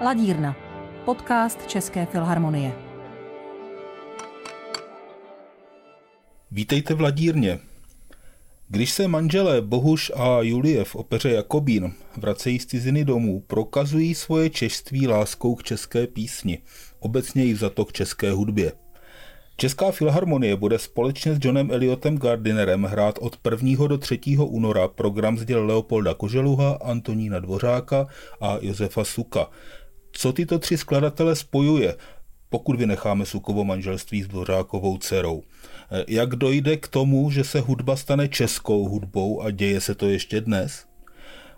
Ladírna, 0.00 0.56
podcast 1.04 1.66
České 1.66 2.06
filharmonie. 2.06 2.72
Vítejte 6.50 6.94
v 6.94 7.00
Ladírně. 7.00 7.58
Když 8.68 8.92
se 8.92 9.08
manželé 9.08 9.60
Bohuš 9.60 10.12
a 10.16 10.42
Julie 10.42 10.84
v 10.84 10.96
opeře 10.96 11.30
Jakobín 11.30 11.92
vracejí 12.16 12.58
z 12.58 12.66
ciziny 12.66 13.04
domů, 13.04 13.40
prokazují 13.46 14.14
svoje 14.14 14.50
češství 14.50 15.08
láskou 15.08 15.54
k 15.54 15.62
české 15.62 16.06
písni, 16.06 16.58
obecně 17.00 17.46
i 17.46 17.56
za 17.56 17.70
to 17.70 17.84
k 17.84 17.92
české 17.92 18.30
hudbě. 18.30 18.72
Česká 19.58 19.90
filharmonie 19.90 20.56
bude 20.56 20.78
společně 20.78 21.34
s 21.34 21.38
Johnem 21.42 21.70
Elliotem 21.70 22.18
Gardinerem 22.18 22.82
hrát 22.84 23.18
od 23.20 23.38
1. 23.50 23.86
do 23.86 23.98
3. 23.98 24.20
února 24.38 24.88
program 24.88 25.38
z 25.38 25.44
děl 25.44 25.66
Leopolda 25.66 26.14
Koželuha, 26.14 26.78
Antonína 26.82 27.40
Dvořáka 27.40 28.06
a 28.40 28.58
Josefa 28.60 29.04
Suka. 29.04 29.50
Co 30.18 30.32
tyto 30.32 30.58
tři 30.58 30.76
skladatele 30.76 31.36
spojuje, 31.36 31.96
pokud 32.48 32.76
vynecháme 32.76 33.26
Sukovo 33.26 33.64
manželství 33.64 34.22
s 34.22 34.28
Dvořákovou 34.28 34.98
dcerou? 34.98 35.42
Jak 36.08 36.36
dojde 36.36 36.76
k 36.76 36.88
tomu, 36.88 37.30
že 37.30 37.44
se 37.44 37.60
hudba 37.60 37.96
stane 37.96 38.28
českou 38.28 38.88
hudbou 38.88 39.42
a 39.42 39.50
děje 39.50 39.80
se 39.80 39.94
to 39.94 40.08
ještě 40.08 40.40
dnes? 40.40 40.86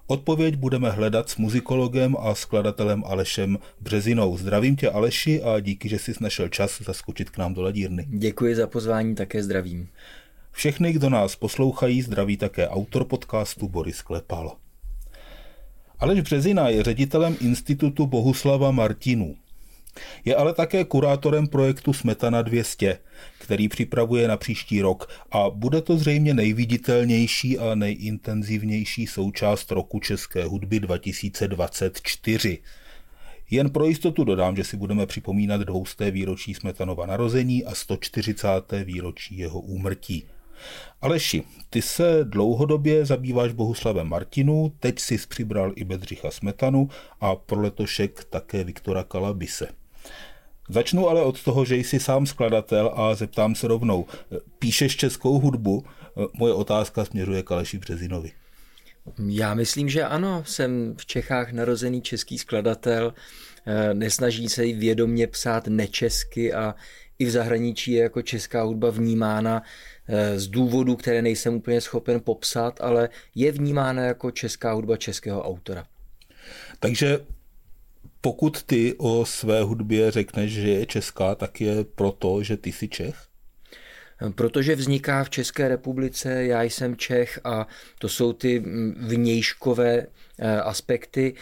Odpověď 0.07 0.57
budeme 0.57 0.91
hledat 0.91 1.29
s 1.29 1.37
muzikologem 1.37 2.16
a 2.21 2.35
skladatelem 2.35 3.05
Alešem 3.07 3.59
Březinou. 3.80 4.37
Zdravím 4.37 4.77
tě 4.77 4.91
Aleši 4.91 5.43
a 5.43 5.61
díky, 5.61 5.88
že 5.88 5.99
jsi 5.99 6.13
našel 6.21 6.49
čas 6.49 6.83
zaskočit 6.83 7.30
k 7.30 7.38
nám 7.38 7.55
do 7.55 7.63
ladírny. 7.63 8.07
Děkuji 8.09 8.55
za 8.55 8.66
pozvání, 8.66 9.15
také 9.15 9.43
zdravím. 9.43 9.88
Všechny, 10.52 10.93
kdo 10.93 11.11
nás 11.11 11.37
poslouchají, 11.37 12.02
zdraví 12.02 12.37
také 12.37 12.69
autor 12.69 13.05
podcastu 13.05 13.69
Boris 13.69 14.02
Klepal. 14.02 14.57
Aleš 16.01 16.20
Březina 16.20 16.69
je 16.69 16.83
ředitelem 16.83 17.37
Institutu 17.41 18.07
Bohuslava 18.07 18.71
Martinů. 18.71 19.37
Je 20.24 20.37
ale 20.37 20.54
také 20.54 20.85
kurátorem 20.85 21.46
projektu 21.46 21.93
Smetana 21.93 22.43
200, 22.43 22.99
který 23.38 23.68
připravuje 23.68 24.29
na 24.29 24.37
příští 24.37 24.82
rok 24.82 25.10
a 25.30 25.51
bude 25.51 25.82
to 25.82 25.96
zřejmě 25.96 26.35
nejviditelnější 26.35 27.59
a 27.59 27.74
nejintenzivnější 27.74 29.07
součást 29.07 29.71
roku 29.71 30.01
české 30.01 30.45
hudby 30.45 30.80
2024. 30.80 32.59
Jen 33.51 33.71
pro 33.71 33.87
jistotu 33.87 34.24
dodám, 34.24 34.57
že 34.57 34.65
si 34.65 34.76
budeme 34.76 35.07
připomínat 35.07 35.60
dvousté 35.60 36.10
výročí 36.10 36.54
Smetanova 36.54 37.07
narození 37.07 37.65
a 37.65 37.74
140. 37.74 38.49
výročí 38.85 39.38
jeho 39.38 39.60
úmrtí. 39.60 40.24
Aleši, 41.01 41.42
ty 41.70 41.82
se 41.82 42.20
dlouhodobě 42.24 43.06
zabýváš 43.06 43.52
Bohuslavem 43.52 44.09
Martinu, 44.09 44.73
teď 44.80 44.98
si 44.98 45.18
přibral 45.18 45.73
i 45.76 45.84
Bedřicha 45.84 46.30
Smetanu 46.30 46.88
a 47.20 47.37
pro 47.37 47.60
letošek 47.60 48.24
také 48.24 48.64
Viktora 48.64 49.04
Kalabise. 49.04 49.68
Začnu 50.70 51.09
ale 51.09 51.23
od 51.23 51.42
toho, 51.42 51.64
že 51.64 51.76
jsi 51.76 52.01
sám 52.01 52.26
skladatel 52.26 52.92
a 52.95 53.14
zeptám 53.14 53.54
se 53.54 53.68
rovnou. 53.68 54.06
Píšeš 54.59 54.96
českou 54.96 55.38
hudbu? 55.38 55.84
Moje 56.34 56.52
otázka 56.52 57.04
směřuje 57.04 57.42
k 57.42 57.52
Aleši 57.52 57.79
Březinovi. 57.79 58.32
Já 59.29 59.54
myslím, 59.54 59.88
že 59.88 60.04
ano. 60.04 60.45
Jsem 60.46 60.95
v 60.96 61.06
Čechách 61.06 61.52
narozený 61.52 62.02
český 62.02 62.38
skladatel. 62.38 63.14
Nesnaží 63.92 64.48
se 64.48 64.62
vědomě 64.62 65.26
psát 65.26 65.66
nečesky 65.66 66.53
a 66.53 66.75
i 67.19 67.25
v 67.25 67.31
zahraničí 67.31 67.92
je 67.92 68.03
jako 68.03 68.22
česká 68.22 68.62
hudba 68.62 68.91
vnímána 68.91 69.62
z 70.37 70.47
důvodů, 70.47 70.97
které 70.97 71.22
nejsem 71.22 71.54
úplně 71.54 71.81
schopen 71.81 72.20
popsat, 72.20 72.81
ale 72.81 73.09
je 73.34 73.53
vnímána 73.53 74.03
jako 74.03 74.31
česká 74.31 74.72
hudba 74.72 74.97
českého 74.97 75.42
autora. 75.42 75.87
Takže 76.81 77.20
pokud 78.20 78.62
ty 78.62 78.94
o 78.98 79.25
své 79.25 79.62
hudbě 79.62 80.10
řekneš, 80.10 80.53
že 80.53 80.69
je 80.69 80.86
česká, 80.86 81.34
tak 81.34 81.60
je 81.60 81.84
proto, 81.84 82.42
že 82.42 82.56
ty 82.56 82.72
jsi 82.72 82.88
Čech? 82.88 83.28
Protože 84.34 84.76
vzniká 84.76 85.24
v 85.24 85.30
České 85.30 85.68
republice, 85.68 86.44
já 86.44 86.62
jsem 86.62 86.96
Čech 86.96 87.40
a 87.44 87.66
to 87.98 88.08
jsou 88.08 88.32
ty 88.32 88.64
vnějškové 88.96 90.06
eh, 90.38 90.60
aspekty 90.60 91.34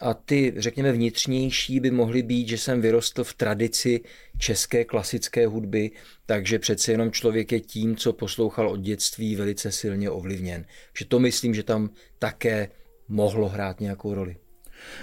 a 0.00 0.14
ty, 0.14 0.54
řekněme, 0.56 0.92
vnitřnější 0.92 1.80
by 1.80 1.90
mohly 1.90 2.22
být, 2.22 2.48
že 2.48 2.58
jsem 2.58 2.80
vyrostl 2.80 3.24
v 3.24 3.34
tradici 3.34 4.00
české 4.38 4.84
klasické 4.84 5.46
hudby, 5.46 5.90
takže 6.26 6.58
přece 6.58 6.92
jenom 6.92 7.10
člověk 7.10 7.52
je 7.52 7.60
tím, 7.60 7.96
co 7.96 8.12
poslouchal 8.12 8.68
od 8.68 8.80
dětství, 8.80 9.36
velice 9.36 9.72
silně 9.72 10.10
ovlivněn. 10.10 10.64
Že 10.98 11.04
to 11.04 11.18
myslím, 11.18 11.54
že 11.54 11.62
tam 11.62 11.90
také 12.18 12.68
mohlo 13.08 13.48
hrát 13.48 13.80
nějakou 13.80 14.14
roli. 14.14 14.36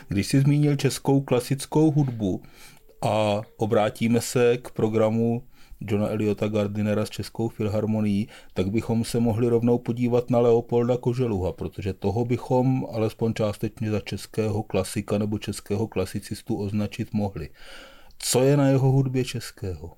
Když 0.07 0.28
jsi 0.28 0.41
zmínil 0.41 0.75
českou 0.75 1.22
klasickou 1.22 1.91
hudbu 1.91 2.44
a 3.01 3.41
obrátíme 3.57 4.22
se 4.22 4.57
k 4.57 4.72
programu 4.72 5.44
Johna 5.81 6.07
Eliota 6.07 6.47
Gardinera 6.47 7.06
s 7.06 7.09
Českou 7.09 7.50
filharmonií, 7.50 8.28
tak 8.53 8.72
bychom 8.72 9.03
se 9.03 9.19
mohli 9.19 9.47
rovnou 9.47 9.78
podívat 9.78 10.29
na 10.29 10.40
Leopolda 10.40 10.97
Koželuha, 10.97 11.51
protože 11.51 11.94
toho 11.94 12.25
bychom 12.25 12.85
alespoň 12.91 13.34
částečně 13.34 13.91
za 13.91 14.00
českého 14.00 14.63
klasika 14.63 15.17
nebo 15.17 15.40
českého 15.40 15.88
klasicistu 15.88 16.56
označit 16.56 17.13
mohli. 17.13 17.50
Co 18.19 18.44
je 18.44 18.57
na 18.57 18.67
jeho 18.69 18.91
hudbě 18.91 19.25
českého? 19.25 19.91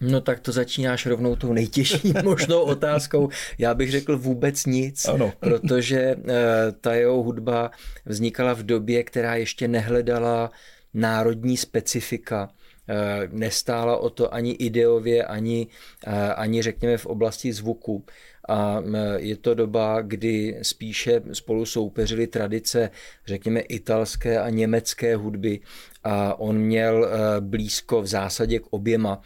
No 0.00 0.20
tak 0.20 0.40
to 0.40 0.52
začínáš 0.52 1.06
rovnou 1.06 1.36
tou 1.36 1.52
nejtěžší 1.52 2.12
možnou 2.24 2.60
otázkou. 2.60 3.28
Já 3.58 3.74
bych 3.74 3.90
řekl 3.90 4.18
vůbec 4.18 4.66
nic, 4.66 5.08
ano. 5.08 5.32
protože 5.40 5.98
eh, 5.98 6.72
ta 6.80 6.94
jeho 6.94 7.22
hudba 7.22 7.70
vznikala 8.06 8.52
v 8.52 8.62
době, 8.62 9.02
která 9.02 9.34
ještě 9.34 9.68
nehledala 9.68 10.50
národní 10.94 11.56
specifika. 11.56 12.50
Eh, 12.88 13.28
nestála 13.32 13.96
o 13.96 14.10
to 14.10 14.34
ani 14.34 14.50
ideově, 14.50 15.24
ani, 15.24 15.66
eh, 16.06 16.34
ani 16.34 16.62
řekněme 16.62 16.96
v 16.96 17.06
oblasti 17.06 17.52
zvuku. 17.52 18.04
A 18.48 18.82
je 19.16 19.36
to 19.36 19.54
doba, 19.54 20.00
kdy 20.00 20.58
spíše 20.62 21.22
spolu 21.32 21.66
soupeřily 21.66 22.26
tradice, 22.26 22.90
řekněme, 23.26 23.60
italské 23.60 24.40
a 24.40 24.50
německé 24.50 25.16
hudby 25.16 25.60
a 26.04 26.40
on 26.40 26.58
měl 26.58 27.04
eh, 27.04 27.40
blízko 27.40 28.02
v 28.02 28.06
zásadě 28.06 28.58
k 28.58 28.66
oběma. 28.70 29.22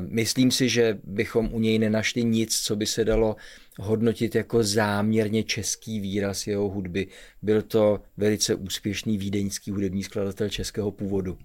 Myslím 0.00 0.50
si, 0.50 0.68
že 0.68 0.98
bychom 1.04 1.48
u 1.52 1.60
něj 1.60 1.78
nenašli 1.78 2.24
nic, 2.24 2.60
co 2.60 2.76
by 2.76 2.86
se 2.86 3.04
dalo 3.04 3.36
hodnotit 3.78 4.34
jako 4.34 4.62
záměrně 4.62 5.42
český 5.42 6.00
výraz 6.00 6.46
jeho 6.46 6.68
hudby. 6.68 7.06
Byl 7.42 7.62
to 7.62 8.00
velice 8.16 8.54
úspěšný 8.54 9.18
vídeňský 9.18 9.70
hudební 9.70 10.02
skladatel 10.02 10.48
českého 10.48 10.90
původu. 10.90 11.38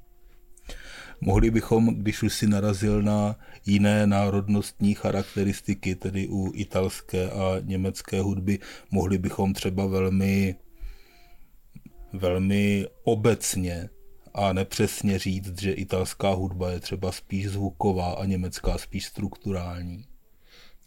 Mohli 1.22 1.52
bychom, 1.52 1.96
když 1.96 2.24
už 2.24 2.34
si 2.34 2.48
narazil 2.48 3.02
na 3.02 3.40
jiné 3.66 4.08
národnostní 4.08 4.94
charakteristiky, 4.94 5.96
tedy 5.96 6.28
u 6.28 6.52
italské 6.56 7.30
a 7.30 7.60
německé 7.62 8.22
hudby, 8.22 8.60
mohli 8.92 9.18
bychom 9.18 9.54
třeba 9.54 9.86
velmi, 9.86 10.56
velmi 12.14 12.88
obecně 13.04 13.90
a 14.34 14.54
nepřesně 14.54 15.20
říct, 15.20 15.62
že 15.62 15.72
italská 15.72 16.30
hudba 16.30 16.72
je 16.72 16.80
třeba 16.80 17.12
spíš 17.12 17.50
zvuková 17.50 18.14
a 18.14 18.26
německá 18.26 18.78
spíš 18.78 19.06
strukturální. 19.06 20.06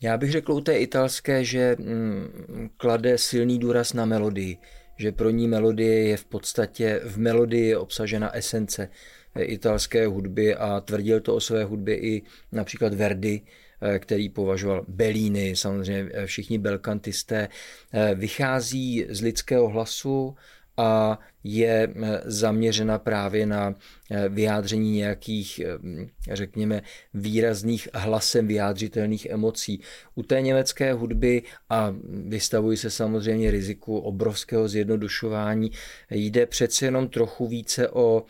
Já 0.00 0.16
bych 0.16 0.32
řekl 0.32 0.52
u 0.52 0.60
té 0.60 0.78
italské, 0.78 1.44
že 1.44 1.76
mm, 1.78 2.68
klade 2.76 3.18
silný 3.18 3.58
důraz 3.58 3.92
na 3.92 4.04
melodii, 4.04 4.58
že 4.98 5.12
pro 5.12 5.30
ní 5.30 5.48
melodie 5.48 6.08
je 6.08 6.16
v 6.16 6.24
podstatě, 6.24 7.00
v 7.04 7.18
melodii 7.18 7.66
je 7.66 7.78
obsažena 7.78 8.34
esence 8.34 8.88
italské 9.42 10.06
hudby 10.06 10.54
a 10.54 10.80
tvrdil 10.80 11.20
to 11.20 11.34
o 11.34 11.40
své 11.40 11.64
hudbě 11.64 11.96
i 11.98 12.22
například 12.52 12.94
Verdi, 12.94 13.42
eh, 13.80 13.98
který 13.98 14.28
považoval 14.28 14.84
Bellini, 14.88 15.56
samozřejmě 15.56 16.10
eh, 16.12 16.26
všichni 16.26 16.58
belkantisté, 16.58 17.48
eh, 17.92 18.14
vychází 18.14 19.06
z 19.08 19.20
lidského 19.20 19.68
hlasu 19.68 20.36
a 20.76 21.18
je 21.44 21.88
eh, 21.96 22.20
zaměřena 22.24 22.98
právě 22.98 23.46
na 23.46 23.74
eh, 24.10 24.28
vyjádření 24.28 24.92
nějakých, 24.92 25.60
eh, 25.60 26.36
řekněme, 26.36 26.82
výrazných 27.14 27.88
hlasem 27.94 28.46
vyjádřitelných 28.46 29.26
emocí. 29.26 29.80
U 30.14 30.22
té 30.22 30.40
německé 30.40 30.92
hudby, 30.92 31.42
a 31.70 31.94
vystavují 32.26 32.76
se 32.76 32.90
samozřejmě 32.90 33.50
riziku 33.50 33.98
obrovského 33.98 34.68
zjednodušování, 34.68 35.70
jde 36.10 36.46
přece 36.46 36.84
jenom 36.84 37.08
trochu 37.08 37.46
více 37.46 37.88
o 37.88 38.24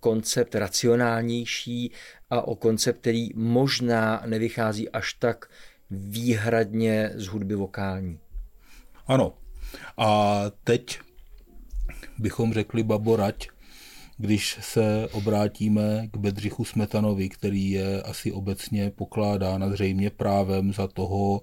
koncept 0.00 0.54
racionálnější 0.54 1.92
a 2.30 2.42
o 2.42 2.56
koncept, 2.56 3.00
který 3.00 3.28
možná 3.34 4.22
nevychází 4.26 4.88
až 4.88 5.14
tak 5.14 5.46
výhradně 5.90 7.10
z 7.14 7.26
hudby 7.26 7.54
vokální. 7.54 8.18
Ano. 9.06 9.34
A 9.96 10.40
teď 10.64 10.98
bychom 12.18 12.52
řekli 12.52 12.82
baborať, 12.82 13.48
když 14.18 14.58
se 14.60 15.08
obrátíme 15.12 16.08
k 16.12 16.16
Bedřichu 16.16 16.64
Smetanovi, 16.64 17.28
který 17.28 17.70
je 17.70 18.02
asi 18.02 18.32
obecně 18.32 18.90
pokládán 18.90 19.72
zřejmě 19.72 20.10
právem 20.10 20.72
za 20.72 20.88
toho 20.88 21.42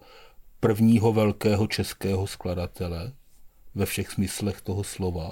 prvního 0.59 1.13
velkého 1.13 1.67
českého 1.67 2.27
skladatele 2.27 3.13
ve 3.75 3.85
všech 3.85 4.09
smyslech 4.09 4.61
toho 4.61 4.83
slova, 4.83 5.31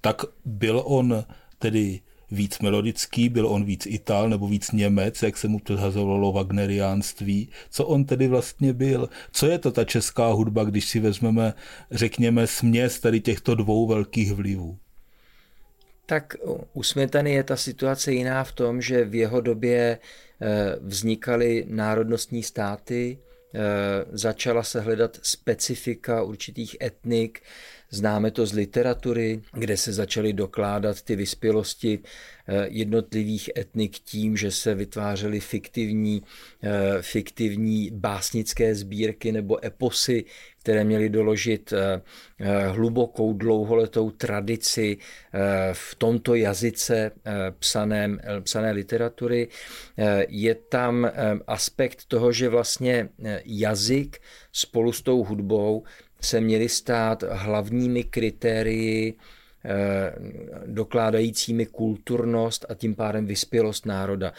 tak 0.00 0.22
byl 0.44 0.82
on 0.84 1.24
tedy 1.58 2.00
víc 2.32 2.58
melodický, 2.58 3.28
byl 3.28 3.46
on 3.46 3.64
víc 3.64 3.86
Ital 3.86 4.28
nebo 4.28 4.48
víc 4.48 4.70
Němec, 4.70 5.22
jak 5.22 5.36
se 5.36 5.48
mu 5.48 5.58
předhazovalo 5.58 6.32
wagneriánství. 6.32 7.48
Co 7.70 7.86
on 7.86 8.04
tedy 8.04 8.28
vlastně 8.28 8.72
byl? 8.72 9.08
Co 9.32 9.46
je 9.46 9.58
to 9.58 9.72
ta 9.72 9.84
česká 9.84 10.26
hudba, 10.26 10.64
když 10.64 10.88
si 10.88 11.00
vezmeme, 11.00 11.54
řekněme, 11.90 12.46
směs 12.46 13.00
tady 13.00 13.20
těchto 13.20 13.54
dvou 13.54 13.86
velkých 13.86 14.32
vlivů? 14.32 14.78
Tak 16.06 16.36
u 16.72 16.82
Smetany 16.82 17.32
je 17.32 17.42
ta 17.42 17.56
situace 17.56 18.12
jiná 18.12 18.44
v 18.44 18.52
tom, 18.52 18.82
že 18.82 19.04
v 19.04 19.14
jeho 19.14 19.40
době 19.40 19.98
eh, 20.40 20.76
vznikaly 20.80 21.66
národnostní 21.68 22.42
státy, 22.42 23.18
začala 24.12 24.62
se 24.62 24.80
hledat 24.80 25.18
specifika 25.22 26.22
určitých 26.22 26.76
etnik, 26.82 27.42
Známe 27.94 28.30
to 28.30 28.46
z 28.46 28.52
literatury, 28.52 29.42
kde 29.52 29.76
se 29.76 29.92
začaly 29.92 30.32
dokládat 30.32 31.02
ty 31.02 31.16
vyspělosti 31.16 31.98
eh, 32.48 32.66
jednotlivých 32.70 33.50
etnik 33.56 33.98
tím, 33.98 34.36
že 34.36 34.50
se 34.50 34.74
vytvářely 34.74 35.40
fiktivní, 35.40 36.22
eh, 36.62 37.02
fiktivní 37.02 37.90
básnické 37.92 38.74
sbírky 38.74 39.32
nebo 39.32 39.66
eposy, 39.66 40.24
které 40.62 40.84
měly 40.84 41.08
doložit 41.08 41.72
eh, 41.72 42.00
hlubokou 42.68 43.32
dlouholetou 43.32 44.10
tradici 44.10 44.98
v 45.72 45.94
tomto 45.94 46.34
jazyce 46.34 47.10
psaném, 47.58 48.20
psané 48.42 48.72
literatury. 48.72 49.48
Je 50.28 50.54
tam 50.54 51.10
aspekt 51.46 52.04
toho, 52.08 52.32
že 52.32 52.48
vlastně 52.48 53.08
jazyk 53.44 54.18
spolu 54.52 54.92
s 54.92 55.02
tou 55.02 55.24
hudbou 55.24 55.84
se 56.24 56.40
měly 56.40 56.68
stát 56.68 57.22
hlavními 57.22 58.04
kritérii 58.04 59.14
eh, 59.64 60.14
dokládajícími 60.66 61.66
kulturnost 61.66 62.66
a 62.68 62.74
tím 62.74 62.94
pádem 62.94 63.26
vyspělost 63.26 63.86
národa. 63.86 64.32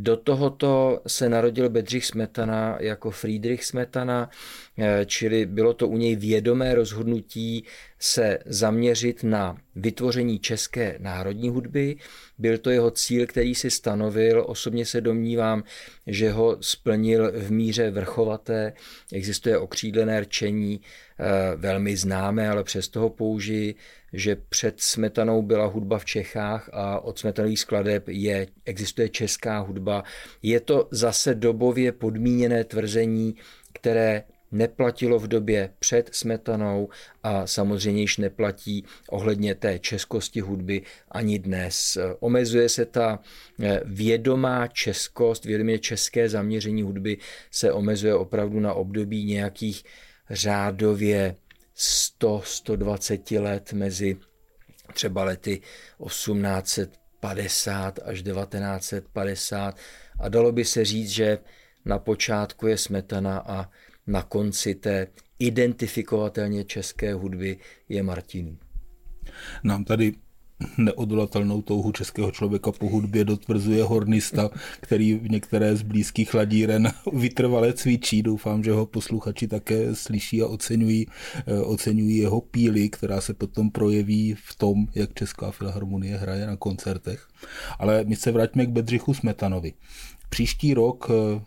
Do 0.00 0.16
tohoto 0.16 1.00
se 1.06 1.28
narodil 1.28 1.68
Bedřich 1.68 2.06
Smetana 2.06 2.76
jako 2.80 3.10
Friedrich 3.10 3.64
Smetana, 3.64 4.30
eh, 4.78 5.04
čili 5.06 5.46
bylo 5.46 5.74
to 5.74 5.88
u 5.88 5.96
něj 5.96 6.16
vědomé 6.16 6.74
rozhodnutí 6.74 7.64
se 7.98 8.38
zaměřit 8.46 9.22
na 9.22 9.56
vytvoření 9.76 10.38
české 10.38 10.96
národní 10.98 11.48
hudby. 11.48 11.96
Byl 12.38 12.58
to 12.58 12.70
jeho 12.70 12.90
cíl, 12.90 13.26
který 13.26 13.54
si 13.54 13.70
stanovil. 13.70 14.44
Osobně 14.46 14.86
se 14.86 15.00
domnívám, 15.00 15.64
že 16.06 16.30
ho 16.30 16.56
splnil 16.60 17.32
v 17.34 17.50
míře 17.50 17.90
vrchovaté. 17.90 18.72
Existuje 19.12 19.58
okřídlené 19.58 20.20
rčení, 20.20 20.80
eh, 20.80 21.56
velmi 21.56 21.96
známé, 21.96 22.50
ale 22.50 22.64
přesto 22.64 23.00
ho 23.00 23.10
použiji, 23.10 23.74
že 24.12 24.36
před 24.36 24.80
Smetanou 24.80 25.42
byla 25.42 25.66
hudba 25.66 25.98
v 25.98 26.04
Čechách 26.04 26.70
a 26.72 27.00
od 27.00 27.18
smetanových 27.18 27.60
skladeb 27.60 28.08
je, 28.08 28.46
existuje 28.64 29.08
česká 29.08 29.58
hudba. 29.58 29.87
Je 30.42 30.60
to 30.60 30.88
zase 30.90 31.34
dobově 31.34 31.92
podmíněné 31.92 32.64
tvrzení, 32.64 33.34
které 33.72 34.24
neplatilo 34.52 35.18
v 35.18 35.28
době 35.28 35.70
před 35.78 36.10
Smetanou 36.12 36.88
a 37.22 37.46
samozřejmě 37.46 38.00
již 38.00 38.16
neplatí 38.16 38.84
ohledně 39.10 39.54
té 39.54 39.78
českosti 39.78 40.40
hudby 40.40 40.82
ani 41.10 41.38
dnes. 41.38 41.98
Omezuje 42.20 42.68
se 42.68 42.84
ta 42.84 43.18
eh, 43.62 43.80
vědomá 43.84 44.66
českost, 44.66 45.44
vědomě 45.44 45.78
české 45.78 46.28
zaměření 46.28 46.82
hudby 46.82 47.18
se 47.50 47.72
omezuje 47.72 48.14
opravdu 48.14 48.60
na 48.60 48.74
období 48.74 49.24
nějakých 49.24 49.84
řádově 50.30 51.36
100-120 52.20 53.42
let 53.42 53.72
mezi 53.72 54.16
třeba 54.94 55.24
lety 55.24 55.60
1850 57.20 57.98
až 58.04 58.22
1950 58.22 59.76
a 60.18 60.28
dalo 60.28 60.52
by 60.52 60.64
se 60.64 60.84
říct, 60.84 61.10
že 61.10 61.38
na 61.84 61.98
počátku 61.98 62.66
je 62.66 62.78
Smetana 62.78 63.38
a 63.38 63.70
na 64.06 64.22
konci 64.22 64.74
té 64.74 65.06
identifikovatelně 65.38 66.64
české 66.64 67.14
hudby 67.14 67.58
je 67.88 68.02
Martin. 68.02 68.58
Nám 69.64 69.84
tady 69.84 70.12
neodolatelnou 70.78 71.62
touhu 71.62 71.92
českého 71.92 72.30
člověka 72.30 72.72
po 72.72 72.88
hudbě 72.88 73.24
dotvrzuje 73.24 73.84
hornista, 73.84 74.50
který 74.80 75.14
v 75.14 75.30
některé 75.30 75.76
z 75.76 75.82
blízkých 75.82 76.34
ladíren 76.34 76.92
vytrvale 77.12 77.72
cvičí. 77.72 78.22
Doufám, 78.22 78.64
že 78.64 78.72
ho 78.72 78.86
posluchači 78.86 79.48
také 79.48 79.94
slyší 79.94 80.42
a 80.42 80.46
oceňují, 80.46 81.06
eh, 81.46 81.60
oceňují 81.60 82.16
jeho 82.16 82.40
píly, 82.40 82.88
která 82.88 83.20
se 83.20 83.34
potom 83.34 83.70
projeví 83.70 84.34
v 84.34 84.54
tom, 84.54 84.86
jak 84.94 85.14
Česká 85.14 85.50
filharmonie 85.50 86.16
hraje 86.16 86.46
na 86.46 86.56
koncertech. 86.56 87.28
Ale 87.78 88.04
my 88.04 88.16
se 88.16 88.32
vraťme 88.32 88.66
k 88.66 88.70
Bedřichu 88.70 89.14
Smetanovi. 89.14 89.72
Příští 90.28 90.74
rok 90.74 91.10
eh, 91.10 91.40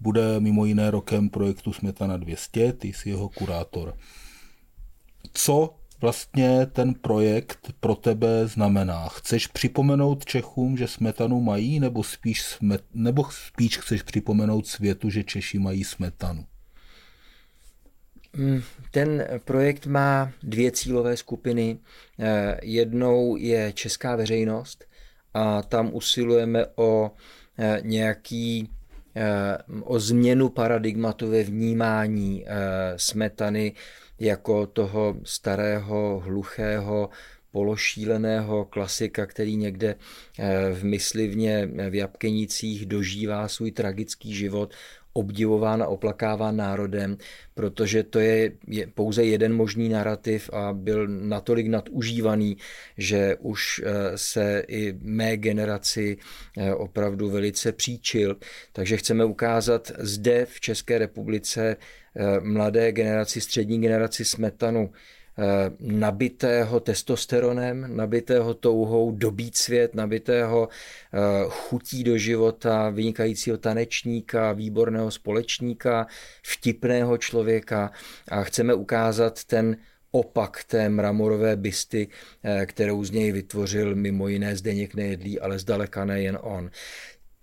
bude 0.00 0.40
mimo 0.40 0.64
jiné 0.64 0.90
rokem 0.90 1.28
projektu 1.28 1.72
Smetana 1.72 2.16
200, 2.16 2.72
ty 2.72 2.88
jsi 2.88 3.08
jeho 3.08 3.28
kurátor. 3.28 3.94
Co 5.32 5.74
vlastně 6.00 6.66
ten 6.66 6.94
projekt 6.94 7.72
pro 7.80 7.94
tebe 7.94 8.46
znamená? 8.46 9.08
Chceš 9.08 9.46
připomenout 9.46 10.24
Čechům, 10.24 10.76
že 10.76 10.88
smetanu 10.88 11.40
mají, 11.40 11.80
nebo 11.80 12.02
spíš, 12.02 12.42
smet, 12.42 12.84
nebo 12.94 13.24
spíš 13.30 13.78
chceš 13.78 14.02
připomenout 14.02 14.66
světu, 14.66 15.10
že 15.10 15.24
Češi 15.24 15.58
mají 15.58 15.84
smetanu? 15.84 16.44
Hmm, 18.34 18.62
ten 18.90 19.24
projekt 19.44 19.86
má 19.86 20.32
dvě 20.42 20.70
cílové 20.70 21.16
skupiny. 21.16 21.78
Eh, 22.18 22.58
jednou 22.62 23.36
je 23.36 23.72
česká 23.72 24.16
veřejnost 24.16 24.84
a 25.34 25.62
tam 25.62 25.90
usilujeme 25.92 26.66
o 26.74 27.10
eh, 27.58 27.80
nějaký 27.82 28.70
eh, 29.16 29.58
o 29.82 30.00
změnu 30.00 30.48
paradigmatu 30.48 31.30
ve 31.30 31.42
vnímání 31.42 32.44
smetany 32.96 33.72
jako 34.18 34.66
toho 34.66 35.16
starého, 35.24 36.22
hluchého, 36.24 37.10
pološíleného 37.50 38.64
klasika, 38.64 39.26
který 39.26 39.56
někde 39.56 39.94
eh, 40.38 40.70
v 40.72 40.84
myslivně 40.84 41.66
v 41.90 41.94
Jabkenicích 41.94 42.86
dožívá 42.86 43.48
svůj 43.48 43.72
tragický 43.72 44.34
život, 44.34 44.74
obdivován 45.16 45.82
a 45.82 45.86
oplakáván 45.86 46.56
národem, 46.56 47.16
protože 47.54 48.02
to 48.02 48.18
je, 48.18 48.52
je 48.66 48.86
pouze 48.86 49.24
jeden 49.24 49.54
možný 49.54 49.88
narrativ 49.88 50.50
a 50.52 50.72
byl 50.72 51.08
natolik 51.08 51.66
nadužívaný, 51.66 52.56
že 52.98 53.36
už 53.40 53.80
eh, 53.84 54.18
se 54.18 54.62
i 54.68 54.94
mé 55.00 55.36
generaci 55.36 56.16
eh, 56.56 56.74
opravdu 56.74 57.30
velice 57.30 57.72
příčil. 57.72 58.36
Takže 58.72 58.96
chceme 58.96 59.24
ukázat 59.24 59.92
zde 59.98 60.46
v 60.50 60.60
České 60.60 60.98
republice 60.98 61.76
Eh, 62.18 62.40
mladé 62.40 62.92
generaci, 62.92 63.40
střední 63.40 63.80
generaci 63.80 64.24
smetanu, 64.24 64.90
nabitého 65.80 66.80
testosteronem, 66.80 67.96
nabitého 67.96 68.54
touhou 68.54 69.10
dobít 69.10 69.56
svět, 69.56 69.94
nabitého 69.94 70.68
eh, 70.68 71.18
chutí 71.48 72.04
do 72.04 72.18
života, 72.18 72.90
vynikajícího 72.90 73.58
tanečníka, 73.58 74.52
výborného 74.52 75.10
společníka, 75.10 76.06
vtipného 76.42 77.18
člověka 77.18 77.90
a 78.28 78.42
chceme 78.42 78.74
ukázat 78.74 79.44
ten 79.44 79.76
opak 80.10 80.64
té 80.64 80.88
mramorové 80.88 81.56
bysty, 81.56 82.08
kterou 82.66 83.04
z 83.04 83.10
něj 83.10 83.32
vytvořil 83.32 83.94
mimo 83.94 84.28
jiné 84.28 84.56
Zdeněk 84.56 84.94
Nejedlý, 84.94 85.40
ale 85.40 85.58
zdaleka 85.58 86.04
nejen 86.04 86.38
on. 86.42 86.70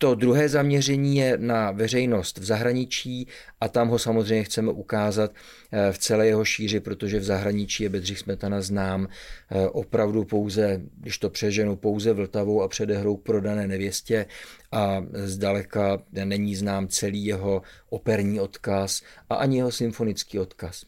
To 0.03 0.15
druhé 0.15 0.49
zaměření 0.49 1.17
je 1.17 1.37
na 1.37 1.71
veřejnost 1.71 2.37
v 2.37 2.43
zahraničí 2.43 3.27
a 3.61 3.67
tam 3.67 3.87
ho 3.87 3.99
samozřejmě 3.99 4.43
chceme 4.43 4.71
ukázat 4.71 5.31
eh, 5.71 5.91
v 5.91 5.97
celé 5.97 6.27
jeho 6.27 6.45
šíři, 6.45 6.79
protože 6.79 7.19
v 7.19 7.23
zahraničí 7.23 7.83
je 7.83 7.89
Bedřich 7.89 8.19
Smetana 8.19 8.61
znám 8.61 9.07
eh, 9.07 9.67
opravdu 9.67 10.23
pouze, 10.23 10.81
když 10.97 11.17
to 11.17 11.29
přeženu, 11.29 11.75
pouze 11.75 12.13
Vltavou 12.13 12.61
a 12.61 12.67
předehrou 12.67 13.17
k 13.17 13.23
prodané 13.23 13.67
nevěstě 13.67 14.25
a 14.71 15.05
zdaleka 15.13 16.03
není 16.11 16.55
znám 16.55 16.87
celý 16.87 17.25
jeho 17.25 17.61
operní 17.89 18.39
odkaz 18.39 19.01
a 19.29 19.35
ani 19.35 19.57
jeho 19.57 19.71
symfonický 19.71 20.39
odkaz. 20.39 20.85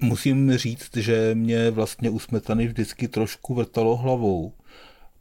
Musím 0.00 0.56
říct, 0.56 0.96
že 0.96 1.34
mě 1.34 1.70
vlastně 1.70 2.10
u 2.10 2.18
Smetany 2.18 2.66
vždycky 2.66 3.08
trošku 3.08 3.54
vrtalo 3.54 3.96
hlavou, 3.96 4.52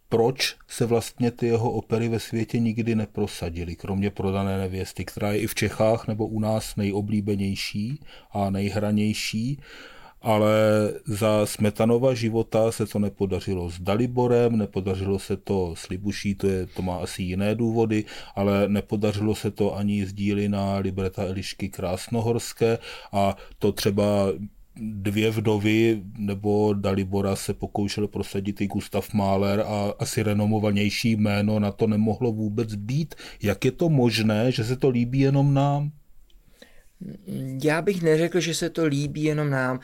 proč 0.10 0.56
se 0.68 0.86
vlastně 0.86 1.32
ty 1.32 1.46
jeho 1.48 1.72
opery 1.72 2.08
ve 2.08 2.20
světě 2.20 2.60
nikdy 2.60 2.96
neprosadily, 2.96 3.76
kromě 3.76 4.10
prodané 4.10 4.58
nevěsty, 4.58 5.06
která 5.06 5.32
je 5.32 5.40
i 5.40 5.48
v 5.48 5.56
Čechách 5.56 6.08
nebo 6.08 6.28
u 6.28 6.40
nás 6.40 6.76
nejoblíbenější 6.76 8.00
a 8.32 8.50
nejhranější, 8.50 9.60
ale 10.22 10.52
za 11.06 11.46
Smetanova 11.46 12.14
života 12.14 12.72
se 12.72 12.86
to 12.86 13.00
nepodařilo 13.00 13.70
s 13.70 13.80
Daliborem, 13.80 14.58
nepodařilo 14.58 15.20
se 15.20 15.38
to 15.38 15.74
s 15.78 15.88
Libuší, 15.88 16.36
to, 16.36 16.48
je, 16.48 16.66
to 16.66 16.82
má 16.82 16.98
asi 16.98 17.24
jiné 17.24 17.56
důvody, 17.56 18.06
ale 18.36 18.70
nepodařilo 18.70 19.36
se 19.36 19.52
to 19.52 19.76
ani 19.76 20.06
z 20.06 20.14
díly 20.14 20.50
na 20.50 20.78
libreta 20.78 21.24
Elišky 21.24 21.70
Krásnohorské 21.70 22.78
a 23.12 23.36
to 23.60 23.72
třeba 23.72 24.28
dvě 24.82 25.32
vdovy 25.32 26.02
nebo 26.18 26.74
Dalibora 26.74 27.36
se 27.36 27.54
pokoušel 27.54 28.08
prosadit 28.08 28.62
i 28.62 28.68
Gustav 28.68 29.14
Mahler 29.14 29.60
a 29.60 29.94
asi 30.00 30.24
renomovanější 30.24 31.12
jméno 31.12 31.60
na 31.60 31.72
to 31.72 31.88
nemohlo 31.88 32.32
vůbec 32.32 32.76
být. 32.76 33.16
Jak 33.42 33.66
je 33.66 33.72
to 33.72 33.90
možné, 33.90 34.52
že 34.52 34.64
se 34.64 34.76
to 34.76 34.90
líbí 34.90 35.20
jenom 35.20 35.54
nám? 35.54 35.92
Já 37.64 37.82
bych 37.82 38.02
neřekl, 38.02 38.40
že 38.40 38.54
se 38.54 38.70
to 38.70 38.86
líbí 38.86 39.24
jenom 39.24 39.50
nám. 39.50 39.80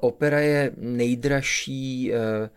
Opera 0.00 0.40
je 0.40 0.72
nejdražší 0.76 2.12
eh, 2.12 2.50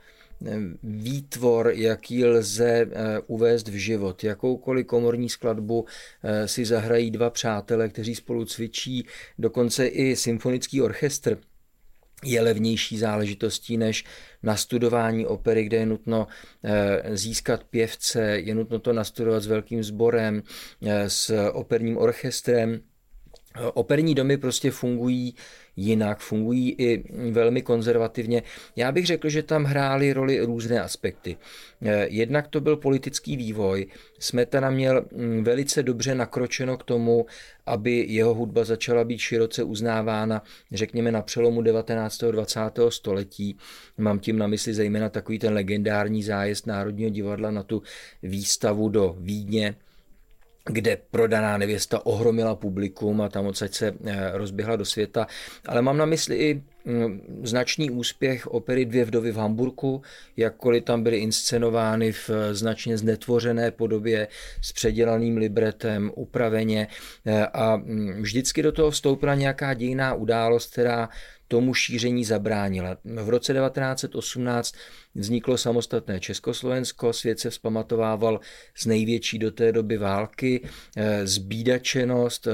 výtvor, 0.84 1.72
jaký 1.76 2.26
lze 2.26 2.70
eh, 2.70 3.20
uvést 3.28 3.68
v 3.68 3.74
život. 3.74 4.24
Jakoukoliv 4.24 4.86
komorní 4.88 5.30
skladbu 5.30 5.86
eh, 6.24 6.48
si 6.48 6.66
zahrají 6.66 7.12
dva 7.12 7.30
přátelé, 7.30 7.90
kteří 7.90 8.16
spolu 8.16 8.46
cvičí, 8.46 9.06
dokonce 9.40 9.88
i 9.88 10.16
symfonický 10.16 10.82
orchestr 10.82 11.38
je 12.24 12.42
levnější 12.42 12.98
záležitostí 12.98 13.78
než 13.78 14.06
nastudování 14.44 15.26
opery, 15.26 15.64
kde 15.64 15.78
je 15.78 15.86
nutno 15.86 16.28
eh, 16.64 17.18
získat 17.18 17.64
pěvce, 17.64 18.22
je 18.22 18.56
nutno 18.56 18.80
to 18.80 18.94
nastudovat 18.94 19.44
s 19.44 19.48
velkým 19.48 19.84
sborem, 19.84 20.44
s 21.08 21.50
operním 21.52 21.98
orchestrem. 21.98 22.82
Operní 23.74 24.16
domy 24.16 24.38
prostě 24.38 24.72
fungují 24.72 25.36
jinak, 25.76 26.20
fungují 26.20 26.76
i 26.78 27.04
velmi 27.32 27.62
konzervativně. 27.62 28.44
Já 28.76 28.92
bych 28.92 29.06
řekl, 29.06 29.30
že 29.30 29.44
tam 29.44 29.64
hrály 29.64 30.14
roli 30.14 30.40
různé 30.40 30.82
aspekty. 30.82 31.38
Eh, 31.82 32.08
jednak 32.10 32.48
to 32.48 32.62
byl 32.62 32.78
politický 32.78 33.38
vývoj. 33.38 33.88
Smetana 34.20 34.70
měl 34.70 35.06
mm, 35.12 35.44
velice 35.44 35.84
dobře 35.84 36.16
nakročeno 36.16 36.78
k 36.78 36.84
tomu, 36.84 37.26
aby 37.66 38.06
jeho 38.10 38.34
hudba 38.34 38.64
začala 38.64 39.04
být 39.04 39.20
široce 39.20 39.64
uznávána, 39.64 40.44
řekněme 40.72 41.12
na 41.12 41.22
přelomu 41.22 41.62
19. 41.62 42.24
a 42.24 42.32
20. 42.32 42.60
století. 42.90 43.58
Mám 43.98 44.20
tím 44.20 44.38
na 44.38 44.48
mysli 44.48 44.74
zejména 44.74 45.10
takový 45.10 45.40
ten 45.40 45.54
legendární 45.54 46.24
zájezd 46.24 46.68
Národního 46.68 47.10
divadla 47.10 47.52
na 47.52 47.64
tu 47.64 47.82
výstavu 48.24 48.90
do 48.90 49.16
Vídně, 49.20 49.76
kde 50.66 50.98
prodaná 51.12 51.58
nevěsta 51.58 52.06
ohromila 52.06 52.56
publikum 52.56 53.22
a 53.22 53.30
tam 53.30 53.46
odsaď 53.46 53.74
se 53.74 53.94
eh, 54.06 54.32
rozběhla 54.34 54.76
do 54.76 54.86
světa. 54.86 55.28
Ale 55.66 55.82
mám 55.82 55.98
na 55.98 56.06
mysli 56.06 56.36
i 56.36 56.64
mm, 56.86 57.42
značný 57.44 57.92
úspěch 57.92 58.48
opery 58.48 58.86
Dvě 58.86 59.06
vdovy 59.06 59.32
v 59.32 59.36
Hamburku, 59.36 60.02
jakkoliv 60.38 60.84
tam 60.84 61.04
byly 61.04 61.18
inscenovány 61.18 62.12
v 62.12 62.30
eh, 62.30 62.56
značně 62.56 62.98
znetvořené 62.98 63.72
podobě 63.72 64.28
s 64.62 64.74
předělaným 64.74 65.38
libretem, 65.38 66.12
upraveně 66.16 66.88
eh, 67.26 67.46
a 67.46 67.76
mm, 67.78 68.22
vždycky 68.22 68.64
do 68.64 68.72
toho 68.72 68.92
vstoupila 68.92 69.36
nějaká 69.36 69.74
dějná 69.74 70.14
událost, 70.14 70.72
která 70.72 71.10
tomu 71.50 71.74
šíření 71.74 72.26
zabránila. 72.26 72.98
V 73.04 73.30
roce 73.30 73.54
1918 73.54 74.76
vzniklo 75.20 75.58
samostatné 75.58 76.20
Československo, 76.20 77.14
svět 77.14 77.40
se 77.40 77.50
vzpamatovával 77.50 78.40
z 78.76 78.86
největší 78.86 79.40
do 79.40 79.52
té 79.52 79.72
doby 79.72 79.98
války, 79.98 80.62
eh, 80.98 81.28
zbídačenost. 81.28 82.48
Eh, 82.48 82.52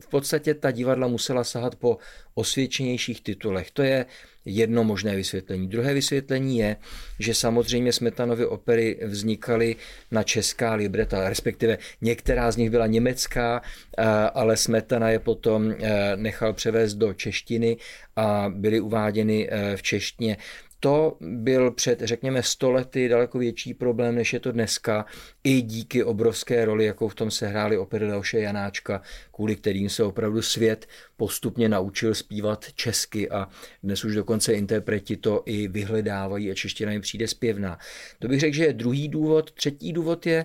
v 0.00 0.06
podstatě 0.10 0.54
ta 0.54 0.70
divadla 0.70 1.08
musela 1.08 1.44
sahat 1.44 1.76
po 1.76 1.98
osvědčenějších 2.34 3.20
titulech. 3.20 3.70
To 3.70 3.82
je 3.82 4.06
jedno 4.44 4.84
možné 4.84 5.16
vysvětlení. 5.16 5.68
Druhé 5.68 5.94
vysvětlení 5.94 6.58
je, 6.58 6.76
že 7.18 7.34
samozřejmě 7.34 7.92
Smetanovy 7.92 8.46
opery 8.46 8.98
vznikaly 9.04 9.76
na 10.10 10.22
česká 10.22 10.74
libreta, 10.74 11.28
respektive 11.28 11.78
některá 12.00 12.50
z 12.50 12.56
nich 12.56 12.70
byla 12.70 12.86
německá, 12.86 13.62
eh, 13.62 14.04
ale 14.34 14.56
Smetana 14.56 15.10
je 15.10 15.18
potom 15.18 15.74
nechal 16.16 16.52
převést 16.52 16.94
do 16.94 17.14
češtiny 17.14 17.76
a 18.16 18.52
byly 18.54 18.80
uváděny 18.80 19.48
v 19.76 19.82
češtině 19.82 20.36
to 20.80 21.16
byl 21.20 21.70
před, 21.70 22.00
řekněme, 22.00 22.42
stolety 22.42 23.08
daleko 23.08 23.38
větší 23.38 23.74
problém, 23.74 24.14
než 24.14 24.32
je 24.32 24.40
to 24.40 24.52
dneska, 24.52 25.06
i 25.44 25.62
díky 25.62 26.04
obrovské 26.04 26.64
roli, 26.64 26.84
jakou 26.84 27.08
v 27.08 27.14
tom 27.14 27.30
sehráli 27.30 27.78
opery 27.78 28.06
Leoše 28.06 28.40
Janáčka, 28.40 29.02
kvůli 29.32 29.56
kterým 29.56 29.88
se 29.88 30.04
opravdu 30.04 30.42
svět 30.42 30.86
postupně 31.16 31.68
naučil 31.68 32.14
zpívat 32.14 32.72
česky 32.74 33.30
a 33.30 33.48
dnes 33.82 34.04
už 34.04 34.14
dokonce 34.14 34.52
interpreti 34.52 35.16
to 35.16 35.42
i 35.46 35.68
vyhledávají 35.68 36.50
a 36.50 36.54
čeština 36.54 36.92
jim 36.92 37.00
přijde 37.00 37.28
zpěvná. 37.28 37.78
To 38.18 38.28
bych 38.28 38.40
řekl, 38.40 38.56
že 38.56 38.64
je 38.64 38.72
druhý 38.72 39.08
důvod. 39.08 39.52
Třetí 39.52 39.92
důvod 39.92 40.26
je, 40.26 40.44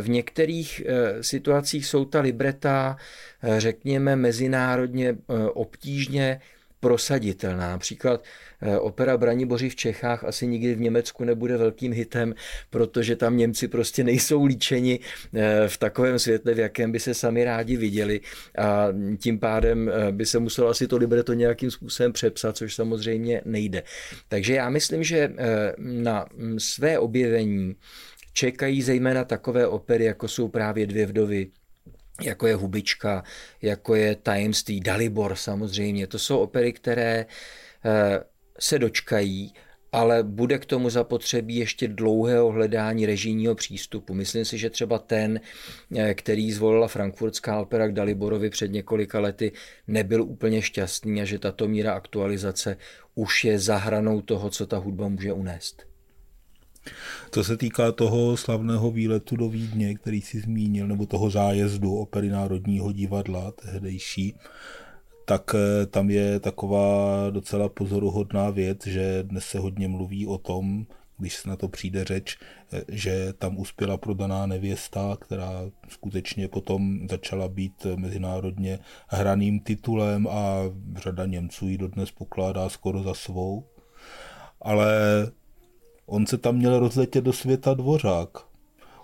v 0.00 0.08
některých 0.08 0.82
eh, 0.86 1.22
situacích 1.22 1.86
jsou 1.86 2.04
ta 2.04 2.20
libreta, 2.20 2.96
eh, 3.42 3.60
řekněme, 3.60 4.16
mezinárodně 4.16 5.08
eh, 5.08 5.48
obtížně 5.48 6.40
prosaditelná. 6.80 7.70
Například 7.70 8.24
eh, 8.62 8.78
opera 8.78 9.16
Braniboři 9.16 9.68
v 9.68 9.76
Čechách 9.76 10.24
asi 10.24 10.46
nikdy 10.46 10.74
v 10.74 10.80
Německu 10.80 11.24
nebude 11.24 11.56
velkým 11.56 11.92
hitem, 11.92 12.34
protože 12.70 13.16
tam 13.16 13.36
Němci 13.36 13.68
prostě 13.68 14.04
nejsou 14.04 14.44
líčeni 14.44 15.00
eh, 15.34 15.68
v 15.68 15.78
takovém 15.78 16.18
světle, 16.18 16.54
v 16.54 16.58
jakém 16.58 16.92
by 16.92 17.00
se 17.00 17.14
sami 17.14 17.44
rádi 17.44 17.76
viděli 17.76 18.20
a 18.58 18.88
tím 19.18 19.38
pádem 19.38 19.88
eh, 19.88 20.12
by 20.12 20.26
se 20.26 20.38
muselo 20.38 20.68
asi 20.68 20.86
to 20.86 20.96
libreto 20.96 21.32
nějakým 21.32 21.70
způsobem 21.70 22.12
přepsat, 22.12 22.56
což 22.56 22.74
samozřejmě 22.74 23.42
nejde. 23.44 23.82
Takže 24.28 24.54
já 24.54 24.70
myslím, 24.70 25.04
že 25.04 25.32
na 25.78 26.26
mm, 26.34 26.60
své 26.60 26.98
objevení 26.98 27.76
čekají 28.32 28.82
zejména 28.82 29.24
takové 29.24 29.66
opery, 29.66 30.04
jako 30.04 30.28
jsou 30.28 30.48
právě 30.48 30.86
Dvě 30.86 31.06
vdovy, 31.06 31.50
jako 32.22 32.46
je 32.46 32.54
Hubička, 32.54 33.24
jako 33.62 33.94
je 33.94 34.14
Tajemství, 34.16 34.80
Dalibor 34.80 35.34
samozřejmě. 35.34 36.06
To 36.06 36.18
jsou 36.18 36.38
opery, 36.38 36.72
které 36.72 37.26
eh, 37.84 38.20
se 38.58 38.78
dočkají, 38.78 39.52
ale 39.92 40.22
bude 40.22 40.58
k 40.58 40.66
tomu 40.66 40.90
zapotřebí 40.90 41.56
ještě 41.56 41.88
dlouhého 41.88 42.52
hledání 42.52 43.06
režijního 43.06 43.54
přístupu. 43.54 44.14
Myslím 44.14 44.44
si, 44.44 44.58
že 44.58 44.70
třeba 44.70 44.98
ten, 44.98 45.40
eh, 45.96 46.14
který 46.14 46.52
zvolila 46.52 46.88
frankfurtská 46.88 47.60
opera 47.60 47.88
k 47.88 47.92
Daliborovi 47.92 48.50
před 48.50 48.70
několika 48.70 49.20
lety, 49.20 49.52
nebyl 49.86 50.22
úplně 50.22 50.62
šťastný 50.62 51.22
a 51.22 51.24
že 51.24 51.38
tato 51.38 51.68
míra 51.68 51.92
aktualizace 51.92 52.76
už 53.14 53.44
je 53.44 53.58
zahranou 53.58 54.20
toho, 54.20 54.50
co 54.50 54.66
ta 54.66 54.76
hudba 54.78 55.08
může 55.08 55.32
unést. 55.32 55.87
Co 57.30 57.44
se 57.44 57.56
týká 57.56 57.92
toho 57.92 58.36
slavného 58.36 58.90
výletu 58.90 59.36
do 59.36 59.48
Vídně, 59.48 59.94
který 59.94 60.20
si 60.22 60.40
zmínil, 60.40 60.86
nebo 60.86 61.06
toho 61.06 61.30
zájezdu 61.30 61.96
opery 61.96 62.28
Národního 62.28 62.92
divadla 62.92 63.50
tehdejší, 63.50 64.34
tak 65.28 65.54
eh, 65.54 65.86
tam 65.86 66.10
je 66.10 66.40
taková 66.40 67.30
docela 67.30 67.68
pozoruhodná 67.68 68.50
věc, 68.50 68.86
že 68.86 69.22
dnes 69.22 69.44
se 69.44 69.58
hodně 69.58 69.88
mluví 69.88 70.26
o 70.26 70.38
tom, 70.38 70.86
když 71.18 71.36
se 71.36 71.48
na 71.48 71.56
to 71.56 71.68
přijde 71.68 72.04
řeč, 72.04 72.38
eh, 72.72 72.82
že 72.88 73.32
tam 73.32 73.58
uspěla 73.58 73.96
prodaná 73.96 74.46
nevěsta, 74.46 75.16
která 75.20 75.62
skutečně 75.88 76.48
potom 76.48 77.08
začala 77.10 77.48
být 77.48 77.86
mezinárodně 77.96 78.78
hraným 79.08 79.60
titulem 79.60 80.26
a 80.26 80.62
řada 80.96 81.26
Němců 81.26 81.68
ji 81.68 81.78
dodnes 81.78 82.10
pokládá 82.10 82.68
skoro 82.68 83.02
za 83.02 83.14
svou. 83.14 83.64
Ale 84.62 84.92
On 86.10 86.26
se 86.26 86.38
tam 86.38 86.56
měl 86.56 86.78
rozletět 86.78 87.24
do 87.24 87.32
světa 87.32 87.74
dvořák. 87.74 88.28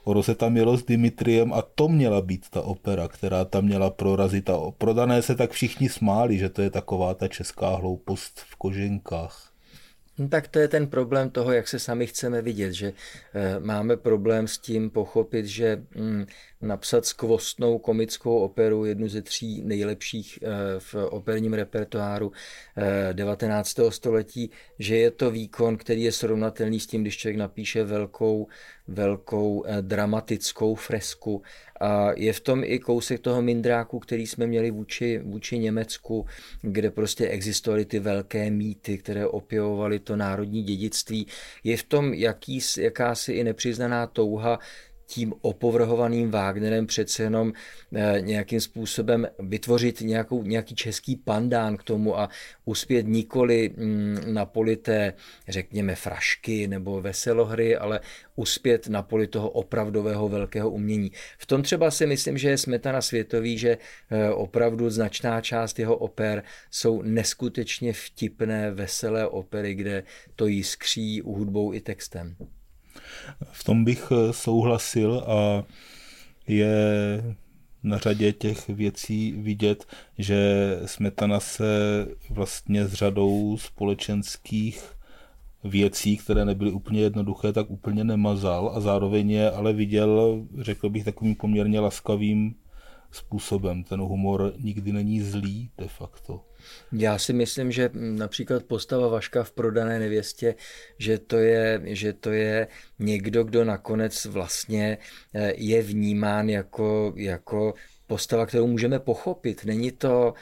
Ono 0.05 0.23
se 0.23 0.35
tam 0.35 0.57
jelo 0.57 0.77
s 0.77 0.85
Dimitriem 0.85 1.53
a 1.53 1.63
to 1.63 1.89
měla 1.89 2.21
být 2.21 2.49
ta 2.51 2.63
opera, 2.63 3.09
která 3.09 3.45
tam 3.45 3.65
měla 3.65 3.91
prorazit. 3.91 4.51
A 4.51 4.59
prodané 4.79 5.23
se 5.23 5.35
tak 5.35 5.51
všichni 5.51 5.89
smáli, 5.89 6.39
že 6.39 6.49
to 6.49 6.63
je 6.63 6.71
taková 6.71 7.15
ta 7.15 7.29
česká 7.29 7.77
hloupost 7.77 8.41
v 8.41 8.57
koženkách. 8.57 9.54
No, 10.19 10.29
tak 10.29 10.49
to 10.49 10.59
je 10.59 10.69
ten 10.69 10.87
problém 10.87 11.31
toho, 11.31 11.53
jak 11.53 11.69
se 11.69 11.79
sami 11.79 12.07
chceme 12.07 12.43
vidět, 12.43 12.73
že 12.73 12.93
e, 13.35 13.61
máme 13.61 13.97
problém 13.97 14.49
s 14.49 14.59
tím 14.59 14.91
pochopit, 14.91 15.47
že 15.47 15.83
mm, 15.95 16.27
napsat 16.63 17.07
skvostnou 17.07 17.79
komickou 17.79 18.39
operu, 18.39 18.85
jednu 18.85 19.09
ze 19.09 19.23
tří 19.23 19.63
nejlepších 19.65 20.39
e, 20.43 20.47
v 20.79 20.95
operním 20.95 21.55
repertoáru 21.55 22.33
e, 23.11 23.15
19. 23.15 23.81
století, 23.89 24.51
že 24.79 24.97
je 24.97 25.11
to 25.11 25.31
výkon, 25.31 25.77
který 25.77 26.03
je 26.03 26.13
srovnatelný 26.13 26.81
s 26.81 26.87
tím, 26.87 27.03
když 27.03 27.17
člověk 27.17 27.39
napíše 27.39 27.85
velkou, 27.85 28.47
velkou 28.89 29.65
dramatickou 29.81 30.75
fresku 30.75 31.43
a 31.85 32.13
je 32.17 32.33
v 32.33 32.41
tom 32.41 32.65
i 32.65 32.79
kousek 32.79 33.21
toho 33.21 33.43
mindráku, 33.43 33.99
který 33.99 34.27
jsme 34.27 34.47
měli 34.47 34.71
vůči, 34.71 35.21
vůči 35.25 35.59
Německu, 35.59 36.27
kde 36.63 36.91
prostě 36.91 37.29
existovaly 37.29 37.85
ty 37.85 37.99
velké 37.99 38.51
mýty, 38.51 38.99
které 38.99 39.27
opěvovaly 39.27 39.99
to 39.99 40.17
národní 40.17 40.63
dědictví. 40.63 41.27
Je 41.65 41.77
v 41.77 41.83
tom 41.83 42.15
jaký, 42.15 42.61
jakási 42.79 43.33
i 43.33 43.45
nepřiznaná 43.45 44.07
touha 44.07 44.59
tím 45.07 45.35
opovrhovaným 45.41 46.31
Wagnerem 46.31 46.87
přece 46.87 47.23
jenom 47.23 47.53
eh, 47.95 48.21
nějakým 48.21 48.61
způsobem 48.61 49.27
vytvořit 49.39 50.01
nějakou, 50.01 50.43
nějaký 50.43 50.75
český 50.75 51.17
pandán 51.17 51.77
k 51.77 51.83
tomu 51.83 52.19
a 52.19 52.29
uspět 52.65 53.07
nikoli 53.07 53.71
mm, 53.77 54.19
na 54.27 54.47
poli 54.47 54.77
té, 54.77 55.13
řekněme, 55.49 55.95
frašky 55.95 56.69
nebo 56.69 57.01
veselohry, 57.01 57.77
ale 57.77 58.01
uspět 58.37 58.89
na 58.89 59.03
poli 59.03 59.27
toho 59.27 59.51
opravdového 59.51 60.29
velkého 60.29 60.71
umění. 60.71 61.13
V 61.39 61.47
tom 61.47 61.63
třeba 61.63 61.91
si 61.91 62.07
myslím, 62.07 62.39
že 62.39 62.49
je 62.49 62.59
Smetana 62.59 63.03
světový, 63.03 63.59
že 63.59 63.79
eh, 64.11 64.31
opravdu 64.31 64.91
značná 64.91 65.41
část 65.41 65.79
jeho 65.79 65.97
oper 65.97 66.43
jsou 66.71 67.03
neskutečně 67.03 67.93
vtipné, 67.93 68.71
veselé 68.71 69.29
opery, 69.29 69.75
kde 69.75 70.03
to 70.37 70.47
jiskří 70.47 71.21
hudbou 71.21 71.75
i 71.75 71.81
textem. 71.81 72.37
V 73.53 73.65
tom 73.65 73.85
bych 73.85 74.13
eh, 74.13 74.33
souhlasil 74.33 75.25
a 75.27 75.65
je 76.47 76.75
na 77.83 77.99
řadě 77.99 78.33
těch 78.33 78.69
věcí 78.69 79.33
vidět, 79.33 79.87
že 80.19 80.39
Smetana 80.87 81.41
se 81.41 81.67
vlastně 82.31 82.87
s 82.87 82.93
řadou 82.93 83.59
společenských 83.59 84.85
věcí, 85.65 86.17
které 86.17 86.45
nebyly 86.45 86.73
úplně 86.73 87.01
jednoduché, 87.01 87.53
tak 87.53 87.71
úplně 87.71 88.05
nemazal 88.05 88.73
a 88.75 88.81
zároveň 88.81 89.31
je 89.31 89.51
ale 89.51 89.73
viděl, 89.73 90.43
řekl 90.59 90.91
bych, 90.91 91.05
takovým 91.05 91.35
poměrně 91.35 91.81
laskavým 91.81 92.55
způsobem. 93.15 93.85
Ten 93.85 94.01
humor 94.01 94.53
nikdy 94.59 94.93
není 94.93 95.21
zlý 95.21 95.71
de 95.79 95.89
facto. 95.89 96.41
Já 96.93 97.19
si 97.19 97.33
myslím, 97.33 97.73
že 97.73 97.91
například 97.95 98.63
postava 98.63 99.09
Vaška 99.09 99.45
v 99.45 99.53
prodané 99.53 99.99
nevěstě, 99.99 100.55
že 100.99 101.19
to 101.19 101.37
je, 101.37 101.81
že 101.85 102.13
to 102.13 102.31
je 102.31 102.69
někdo, 102.99 103.45
kdo 103.45 103.65
nakonec 103.65 104.25
vlastně 104.25 104.99
eh, 105.35 105.53
je 105.57 105.83
vnímán 105.83 106.49
jako, 106.49 107.13
jako 107.17 107.75
postava, 108.07 108.47
kterou 108.47 108.67
můžeme 108.67 108.99
pochopit. 108.99 109.65
Není 109.65 109.93
to 109.93 110.35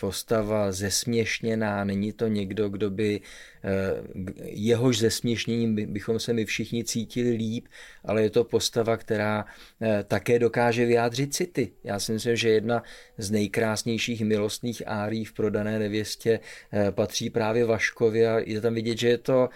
postava 0.00 0.72
zesměšněná, 0.72 1.84
není 1.84 2.12
to 2.12 2.28
někdo, 2.28 2.68
kdo 2.68 2.90
by 2.90 3.20
Eh, 3.64 4.02
jehož 4.42 4.98
zesměšněním 4.98 5.92
bychom 5.92 6.20
se 6.20 6.32
my 6.32 6.44
všichni 6.44 6.84
cítili 6.84 7.30
líp, 7.30 7.66
ale 8.04 8.22
je 8.22 8.30
to 8.30 8.44
postava, 8.44 8.96
která 8.96 9.44
eh, 9.80 10.04
také 10.08 10.38
dokáže 10.38 10.86
vyjádřit 10.86 11.34
city. 11.34 11.70
Já 11.84 12.00
si 12.00 12.12
myslím, 12.12 12.36
že 12.36 12.48
jedna 12.48 12.82
z 13.18 13.30
nejkrásnějších 13.30 14.24
milostných 14.24 14.82
árí 14.86 15.24
v 15.24 15.32
prodané 15.32 15.78
nevěstě 15.78 16.40
eh, 16.72 16.92
patří 16.92 17.30
právě 17.30 17.64
Vaškovi 17.64 18.26
a 18.26 18.38
je 18.38 18.60
tam 18.60 18.74
vidět, 18.74 18.98
že 18.98 19.08
je 19.08 19.18
to 19.18 19.48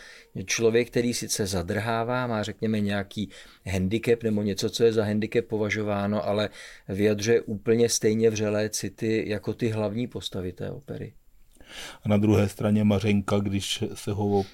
člověk, 0.44 0.90
který 0.90 1.14
sice 1.14 1.46
zadrhává, 1.46 2.26
má 2.26 2.42
řekněme 2.42 2.80
nějaký 2.80 3.30
handicap 3.66 4.22
nebo 4.22 4.42
něco, 4.42 4.70
co 4.70 4.84
je 4.84 4.92
za 4.92 5.04
handicap 5.04 5.44
považováno, 5.44 6.26
ale 6.28 6.48
vyjadřuje 6.88 7.40
úplně 7.40 7.88
stejně 7.88 8.30
vřelé 8.30 8.68
city 8.68 9.24
jako 9.26 9.54
ty 9.54 9.68
hlavní 9.76 10.06
postavy 10.06 10.52
té 10.52 10.70
opery. 10.70 11.14
A 12.02 12.08
na 12.08 12.16
druhé 12.16 12.48
straně 12.48 12.84
Mařenka, 12.84 13.38
když 13.38 13.84
se 13.94 14.12
ho 14.12 14.44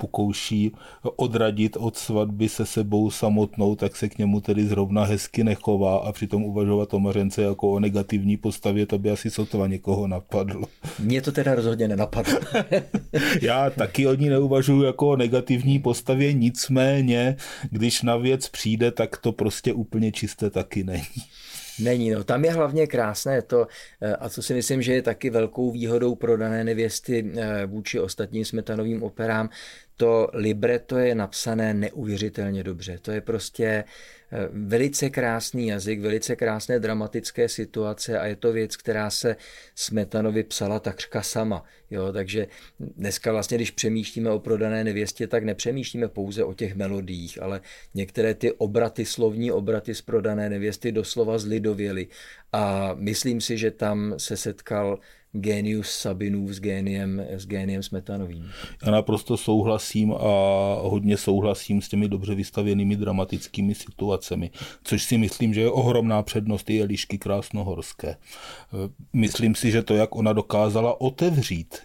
pokouší 0.00 0.72
odradit 1.02 1.76
od 1.76 1.96
svatby 1.96 2.48
se 2.48 2.66
sebou 2.66 3.10
samotnou, 3.10 3.76
tak 3.76 3.96
se 3.96 4.08
k 4.08 4.18
němu 4.18 4.40
tedy 4.40 4.66
zrovna 4.66 5.04
hezky 5.04 5.44
nechová 5.44 5.98
a 5.98 6.12
přitom 6.12 6.44
uvažovat 6.44 6.94
o 6.94 7.00
Mařence 7.00 7.42
jako 7.42 7.70
o 7.70 7.80
negativní 7.80 8.36
postavě, 8.36 8.86
to 8.86 8.98
by 8.98 9.10
asi 9.10 9.30
sotva 9.30 9.66
někoho 9.66 10.06
napadlo. 10.06 10.66
Mně 10.98 11.22
to 11.22 11.32
teda 11.32 11.54
rozhodně 11.54 11.88
nenapadlo. 11.88 12.40
Já 13.42 13.70
taky 13.70 14.06
o 14.06 14.14
ní 14.14 14.28
neuvažuji 14.28 14.82
jako 14.82 15.08
o 15.08 15.16
negativní 15.16 15.78
postavě, 15.78 16.32
nicméně, 16.32 17.36
když 17.70 18.02
na 18.02 18.16
věc 18.16 18.48
přijde, 18.48 18.90
tak 18.90 19.16
to 19.16 19.32
prostě 19.32 19.72
úplně 19.72 20.12
čisté 20.12 20.50
taky 20.50 20.84
není. 20.84 21.04
Není, 21.78 22.10
no. 22.10 22.24
Tam 22.24 22.44
je 22.44 22.52
hlavně 22.52 22.86
krásné 22.86 23.42
to, 23.42 23.66
eh, 24.00 24.16
a 24.16 24.28
co 24.28 24.42
si 24.42 24.54
myslím, 24.54 24.82
že 24.82 24.94
je 24.94 25.02
taky 25.02 25.30
velkou 25.30 25.70
výhodou 25.70 26.14
pro 26.14 26.36
dané 26.36 26.64
nevěsty 26.64 27.32
eh, 27.36 27.66
vůči 27.66 28.00
ostatním 28.00 28.44
smetanovým 28.44 29.02
operám, 29.02 29.50
to 29.96 30.28
libreto 30.32 30.98
je 30.98 31.14
napsané 31.14 31.74
neuvěřitelně 31.74 32.64
dobře. 32.64 32.98
To 33.02 33.12
je 33.12 33.20
prostě 33.20 33.84
velice 34.52 35.10
krásný 35.10 35.66
jazyk, 35.66 36.00
velice 36.00 36.36
krásné 36.36 36.78
dramatické 36.78 37.48
situace 37.48 38.18
a 38.18 38.26
je 38.26 38.36
to 38.36 38.52
věc, 38.52 38.76
která 38.76 39.10
se 39.10 39.36
Smetanovi 39.74 40.42
psala 40.42 40.80
takřka 40.80 41.22
sama. 41.22 41.64
Jo, 41.90 42.12
takže 42.12 42.46
dneska 42.80 43.32
vlastně, 43.32 43.56
když 43.56 43.70
přemýšlíme 43.70 44.30
o 44.30 44.38
prodané 44.38 44.84
nevěstě, 44.84 45.26
tak 45.26 45.44
nepřemýšlíme 45.44 46.08
pouze 46.08 46.44
o 46.44 46.54
těch 46.54 46.74
melodiích, 46.74 47.42
ale 47.42 47.60
některé 47.94 48.34
ty 48.34 48.52
obraty, 48.52 49.04
slovní 49.04 49.52
obraty 49.52 49.94
z 49.94 50.02
prodané 50.02 50.50
nevěsty 50.50 50.92
doslova 50.92 51.38
zlidověly. 51.38 52.06
A 52.52 52.94
myslím 52.94 53.40
si, 53.40 53.58
že 53.58 53.70
tam 53.70 54.14
se 54.16 54.36
setkal 54.36 54.98
genius 55.32 55.90
Sabinův 55.90 56.50
s 56.50 56.60
géniem, 56.60 57.20
s 57.28 57.46
géniem 57.46 57.82
Smetanovým. 57.82 58.50
Já 58.86 58.90
naprosto 58.90 59.36
souhlasím 59.36 60.12
a 60.12 60.26
hodně 60.82 61.16
souhlasím 61.16 61.82
s 61.82 61.88
těmi 61.88 62.08
dobře 62.08 62.34
vystavěnými 62.34 62.96
dramatickými 62.96 63.74
situacemi, 63.74 64.50
což 64.84 65.02
si 65.02 65.18
myslím, 65.18 65.54
že 65.54 65.60
je 65.60 65.70
ohromná 65.70 66.22
přednost 66.22 66.70
i 66.70 66.82
Elišky 66.82 67.18
Krásnohorské. 67.18 68.16
Myslím 69.12 69.54
si, 69.54 69.70
že 69.70 69.82
to, 69.82 69.94
jak 69.94 70.16
ona 70.16 70.32
dokázala 70.32 71.00
otevřít 71.00 71.78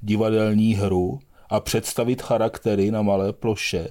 divadelní 0.00 0.74
hru 0.74 1.18
a 1.50 1.60
představit 1.60 2.22
charaktery 2.22 2.90
na 2.90 3.02
malé 3.02 3.32
ploše, 3.32 3.88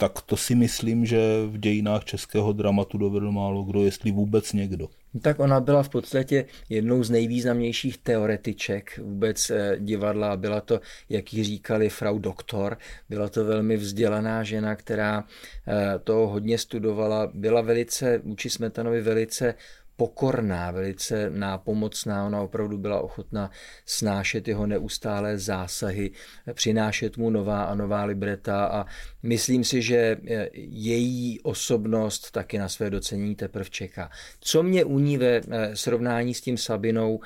tak 0.00 0.20
to 0.20 0.36
si 0.36 0.54
myslím, 0.54 1.06
že 1.06 1.20
v 1.46 1.58
dějinách 1.58 2.04
českého 2.04 2.52
dramatu 2.52 2.98
dovedl 2.98 3.32
málo 3.32 3.62
kdo, 3.62 3.84
jestli 3.84 4.12
vůbec 4.12 4.52
někdo. 4.52 4.88
Tak 5.22 5.40
ona 5.40 5.60
byla 5.60 5.82
v 5.82 5.88
podstatě 5.88 6.44
jednou 6.68 7.02
z 7.04 7.10
nejvýznamnějších 7.10 7.98
teoretiček 7.98 8.98
vůbec 8.98 9.50
eh, 9.50 9.76
divadla. 9.78 10.36
Byla 10.36 10.60
to, 10.60 10.80
jak 11.08 11.34
ji 11.34 11.44
říkali, 11.44 11.88
frau 11.88 12.18
doktor. 12.18 12.78
Byla 13.08 13.28
to 13.28 13.44
velmi 13.44 13.76
vzdělaná 13.76 14.42
žena, 14.42 14.76
která 14.76 15.24
eh, 15.68 15.98
to 16.04 16.14
hodně 16.14 16.58
studovala. 16.58 17.30
Byla 17.34 17.60
velice, 17.60 18.18
vůči 18.18 18.50
Smetanovi 18.50 19.00
velice 19.00 19.54
pokorná, 20.00 20.70
velice 20.70 21.30
nápomocná. 21.30 22.26
Ona 22.26 22.40
opravdu 22.40 22.78
byla 22.78 23.00
ochotná 23.00 23.50
snášet 23.86 24.48
jeho 24.48 24.66
neustálé 24.66 25.38
zásahy, 25.38 26.10
přinášet 26.52 27.16
mu 27.16 27.30
nová 27.30 27.64
a 27.64 27.74
nová 27.74 28.04
libreta 28.04 28.64
a 28.64 28.86
myslím 29.22 29.64
si, 29.64 29.82
že 29.82 30.16
její 30.54 31.40
osobnost 31.40 32.30
taky 32.30 32.58
na 32.58 32.68
své 32.68 32.90
docení 32.90 33.34
teprve 33.34 33.70
čeká. 33.70 34.10
Co 34.40 34.62
mě 34.62 34.84
u 34.84 34.98
ní 34.98 35.18
ve 35.18 35.40
eh, 35.50 35.76
srovnání 35.76 36.34
s 36.34 36.40
tím 36.40 36.56
Sabinou 36.56 37.20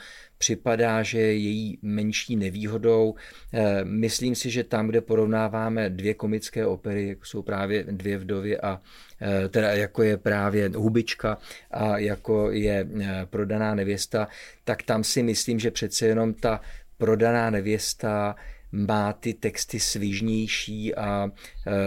připadá, 0.44 1.02
že 1.02 1.18
je 1.18 1.36
její 1.36 1.78
menší 1.82 2.36
nevýhodou. 2.36 3.14
Eh, 3.52 3.84
myslím 3.84 4.34
si, 4.34 4.50
že 4.50 4.64
tam, 4.64 4.88
kde 4.88 5.00
porovnáváme 5.00 5.90
dvě 5.90 6.14
komické 6.14 6.66
opery, 6.66 7.08
jako 7.08 7.24
jsou 7.24 7.42
právě 7.42 7.84
Dvě 7.84 8.18
vdovy 8.18 8.60
a 8.60 8.80
eh, 9.20 9.48
teda 9.48 9.72
jako 9.72 10.02
je 10.02 10.16
právě 10.16 10.68
Hubička 10.68 11.38
a 11.70 11.98
jako 11.98 12.50
je 12.50 12.88
eh, 13.00 13.26
Prodaná 13.30 13.74
nevěsta, 13.74 14.28
tak 14.64 14.82
tam 14.82 15.04
si 15.04 15.22
myslím, 15.22 15.58
že 15.58 15.70
přece 15.70 16.06
jenom 16.06 16.34
ta 16.34 16.60
Prodaná 16.98 17.50
nevěsta 17.50 18.36
má 18.72 19.12
ty 19.12 19.34
texty 19.34 19.80
svižnější 19.80 20.94
a 20.94 21.30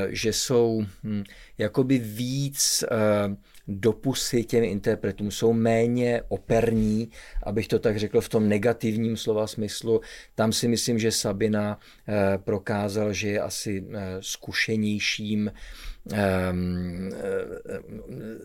že 0.10 0.34
jsou 0.34 0.86
hm, 1.04 1.24
jakoby 1.58 2.00
víc 2.00 2.84
dopusy 3.68 4.44
těm 4.44 4.64
interpretům 4.64 5.32
jsou 5.32 5.54
méně 5.54 6.22
operní, 6.28 7.10
abych 7.44 7.68
to 7.68 7.80
tak 7.80 7.98
řekl 7.98 8.22
v 8.22 8.30
tom 8.30 8.50
negativním 8.50 9.18
slova 9.18 9.48
smyslu. 9.48 10.02
Tam 10.36 10.54
si 10.54 10.68
myslím, 10.68 11.00
že 11.00 11.12
Sabina 11.12 11.80
eh, 12.08 12.38
prokázal, 12.38 13.14
že 13.14 13.30
je 13.30 13.42
asi 13.42 13.86
eh, 13.92 14.18
zkušenějším 14.20 15.52
ehm, 16.12 17.10
eh, 17.14 17.80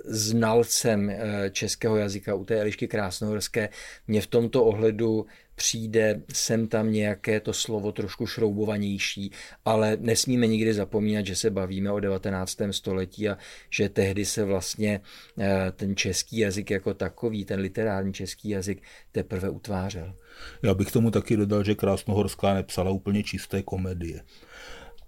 znalcem 0.04 1.12
českého 1.50 1.96
jazyka 1.96 2.34
u 2.34 2.44
té 2.44 2.60
Elišky 2.60 2.88
Krásnohorské. 2.88 3.68
Mě 4.06 4.20
v 4.20 4.26
tomto 4.26 4.64
ohledu 4.64 5.26
přijde 5.62 6.22
sem 6.32 6.68
tam 6.68 6.92
nějaké 6.92 7.40
to 7.40 7.52
slovo 7.52 7.92
trošku 7.92 8.26
šroubovanější, 8.26 9.30
ale 9.64 9.96
nesmíme 10.00 10.46
nikdy 10.46 10.74
zapomínat, 10.74 11.26
že 11.26 11.36
se 11.36 11.50
bavíme 11.50 11.92
o 11.92 12.00
19. 12.00 12.56
století 12.70 13.28
a 13.28 13.38
že 13.70 13.88
tehdy 13.88 14.24
se 14.24 14.44
vlastně 14.44 15.00
eh, 15.38 15.72
ten 15.76 15.96
český 15.96 16.38
jazyk 16.38 16.70
jako 16.70 16.94
takový, 16.94 17.44
ten 17.44 17.60
literární 17.60 18.12
český 18.12 18.48
jazyk 18.48 18.82
teprve 19.12 19.50
utvářel. 19.50 20.14
Já 20.62 20.74
bych 20.74 20.92
tomu 20.92 21.10
taky 21.10 21.36
dodal, 21.36 21.64
že 21.64 21.74
Krásnohorská 21.74 22.54
nepsala 22.54 22.90
úplně 22.90 23.22
čisté 23.22 23.62
komedie. 23.62 24.22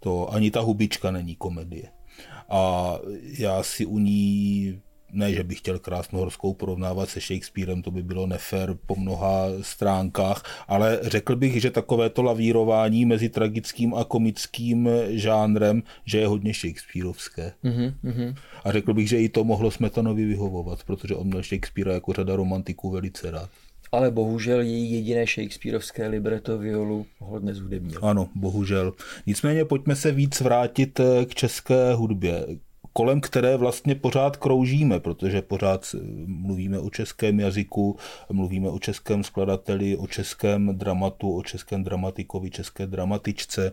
To 0.01 0.33
ani 0.33 0.51
ta 0.51 0.61
hubička 0.61 1.11
není 1.11 1.37
komedie. 1.37 1.91
A 2.49 2.95
já 3.39 3.63
si 3.63 3.87
u 3.87 3.99
ní 3.99 4.81
ne, 5.15 5.33
že 5.33 5.45
bych 5.45 5.59
chtěl 5.59 5.79
Krásnohorskou 5.79 6.55
porovnávat 6.55 7.09
se 7.09 7.21
Shakespearem, 7.21 7.83
to 7.83 7.91
by 7.91 8.03
bylo 8.03 8.27
nefér 8.27 8.77
po 8.87 8.97
mnoha 8.97 9.47
stránkách, 9.61 10.65
ale 10.69 11.01
řekl 11.03 11.37
bych, 11.37 11.61
že 11.61 11.71
takové 11.71 12.11
to 12.11 12.23
lavírování 12.23 13.05
mezi 13.05 13.29
tragickým 13.29 13.95
a 13.95 14.05
komickým 14.05 14.89
žánrem, 15.09 15.83
že 16.05 16.19
je 16.19 16.27
hodně 16.27 16.55
Shakespeareovské. 16.55 17.53
Mm-hmm. 17.65 18.35
A 18.65 18.73
řekl 18.73 18.95
bych, 18.95 19.09
že 19.09 19.21
i 19.21 19.29
to 19.29 19.45
mohlo 19.45 19.71
Smetanovi 19.71 20.25
vyhovovat, 20.25 20.85
protože 20.85 21.15
on 21.15 21.27
měl 21.27 21.43
Shakespearea 21.43 21.95
jako 21.95 22.13
řada 22.13 22.37
romantiků 22.37 22.91
velice 22.91 23.31
rád. 23.31 23.51
Ale 23.93 24.11
bohužel 24.11 24.61
její 24.61 24.93
jediné 24.93 25.27
Shakespeareovské 25.27 26.07
libreto 26.07 26.59
violu 26.59 27.07
hodně 27.19 27.55
zhudebnil. 27.55 28.01
Ano, 28.03 28.29
bohužel. 28.35 28.93
Nicméně 29.27 29.65
pojďme 29.65 29.97
se 29.97 30.13
víc 30.13 30.41
vrátit 30.41 31.01
k 31.27 31.35
české 31.35 31.95
hudbě 31.95 32.47
kolem 32.97 33.21
které 33.21 33.57
vlastně 33.57 33.95
pořád 33.95 34.37
kroužíme, 34.37 35.01
protože 35.01 35.43
pořád 35.43 35.95
mluvíme 36.27 36.79
o 36.79 36.91
českém 36.91 37.41
jazyku, 37.41 37.97
mluvíme 38.33 38.69
o 38.69 38.79
českém 38.79 39.25
skladateli, 39.25 39.97
o 39.97 40.07
českém 40.07 40.79
dramatu, 40.79 41.37
o 41.37 41.43
českém 41.43 41.85
dramatikovi, 41.85 42.51
české 42.51 42.87
dramatičce. 42.87 43.73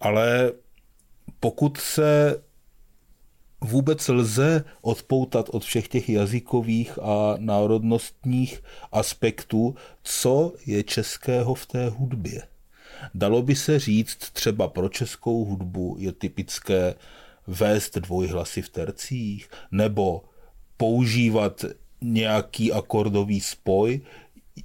Ale 0.00 0.52
pokud 1.40 1.76
se 1.76 2.42
vůbec 3.60 4.08
lze 4.08 4.64
odpoutat 4.82 5.48
od 5.48 5.64
všech 5.64 5.88
těch 5.88 6.08
jazykových 6.08 6.98
a 7.02 7.34
národnostních 7.38 8.62
aspektů, 8.92 9.74
co 10.02 10.52
je 10.66 10.82
českého 10.82 11.54
v 11.54 11.66
té 11.66 11.88
hudbě. 11.88 12.42
Dalo 13.14 13.42
by 13.42 13.56
se 13.56 13.78
říct, 13.78 14.16
třeba 14.16 14.68
pro 14.68 14.88
českou 14.88 15.44
hudbu 15.44 15.96
je 15.98 16.12
typické 16.12 16.94
vést 17.48 17.98
dvojhlasy 17.98 18.62
v 18.62 18.68
tercích 18.68 19.48
nebo 19.70 20.24
používat 20.76 21.64
nějaký 22.00 22.72
akordový 22.72 23.40
spoj, 23.40 24.00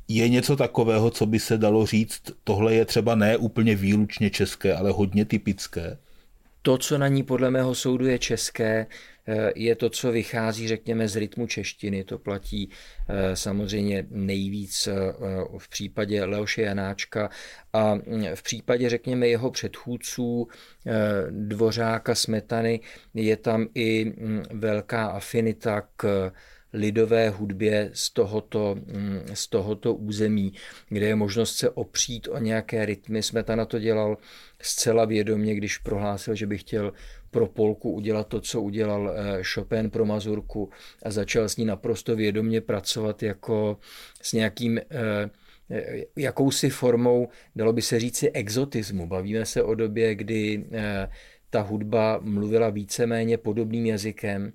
je 0.08 0.30
něco 0.30 0.56
takového, 0.56 1.10
co 1.10 1.26
by 1.26 1.40
se 1.40 1.58
dalo 1.58 1.86
říct, 1.86 2.22
tohle 2.44 2.74
je 2.74 2.86
třeba 2.86 3.16
ne 3.16 3.38
úplně 3.38 3.76
výlučně 3.76 4.30
české, 4.30 4.76
ale 4.76 4.92
hodně 4.92 5.26
typické? 5.26 5.98
To, 6.66 6.78
co 6.78 6.98
na 6.98 7.08
ní 7.08 7.24
podle 7.24 7.52
mého 7.52 7.76
soudu 7.76 8.08
je 8.08 8.20
české, 8.20 8.88
eh, 9.28 9.52
je 9.56 9.76
to, 9.76 9.90
co 9.90 10.12
vychází, 10.12 10.68
řekněme, 10.68 11.08
z 11.08 11.16
rytmu 11.16 11.48
češtiny. 11.48 12.04
To 12.04 12.20
platí 12.20 12.70
eh, 13.10 13.36
samozřejmě 13.36 14.06
nejvíc 14.10 14.88
eh, 14.88 14.94
v 15.58 15.70
případě 15.70 16.26
Leoše 16.26 16.62
Janáčka 16.62 17.30
a 17.74 17.96
mm, 17.96 18.26
v 18.36 18.44
případě, 18.44 18.90
řekněme, 18.90 19.28
jeho 19.28 19.52
předchůdců 19.52 20.48
Dvořáka 21.30 22.16
Smetany 22.16 22.80
je 23.14 23.38
tam 23.38 23.68
i 23.76 24.06
mm, 24.06 24.44
velká 24.52 25.06
afinita 25.06 25.84
k 25.96 26.32
lidové 26.74 27.30
hudbě 27.30 27.90
z 27.94 28.10
tohoto, 28.10 28.76
mm, 28.76 29.22
z 29.34 29.48
tohoto 29.48 29.94
území, 29.94 30.54
kde 30.90 31.06
je 31.06 31.16
možnost 31.16 31.56
se 31.56 31.70
opřít 31.70 32.28
o 32.28 32.38
nějaké 32.38 32.86
rytmy. 32.86 33.24
Smetana 33.24 33.66
to 33.66 33.80
dělal 33.80 34.18
zcela 34.62 35.06
vědomě, 35.06 35.56
když 35.56 35.78
prohlásil, 35.78 36.36
že 36.36 36.48
by 36.48 36.58
chtěl 36.58 36.94
pro 37.32 37.48
Polku 37.48 37.92
udělat 37.92 38.28
to, 38.28 38.42
co 38.42 38.62
udělal 38.62 39.12
eh, 39.16 39.44
Chopin 39.44 39.90
pro 39.90 40.06
Mazurku 40.06 40.70
a 41.04 41.12
začal 41.12 41.50
s 41.50 41.58
ní 41.58 41.66
naprosto 41.66 42.16
vědomě 42.16 42.62
pracovat 42.62 43.24
jako 43.24 43.78
s 44.22 44.34
nějakým 44.34 44.78
eh, 44.78 45.30
jakousi 46.16 46.70
formou, 46.70 47.28
dalo 47.56 47.74
by 47.74 47.82
se 47.82 48.00
říci, 48.00 48.32
exotismu. 48.32 49.08
Bavíme 49.08 49.46
se 49.46 49.64
o 49.64 49.76
době, 49.76 50.16
kdy 50.16 50.66
eh, 50.72 51.10
ta 51.50 51.62
hudba 51.62 52.20
mluvila 52.22 52.70
víceméně 52.70 53.38
podobným 53.38 53.86
jazykem, 53.86 54.54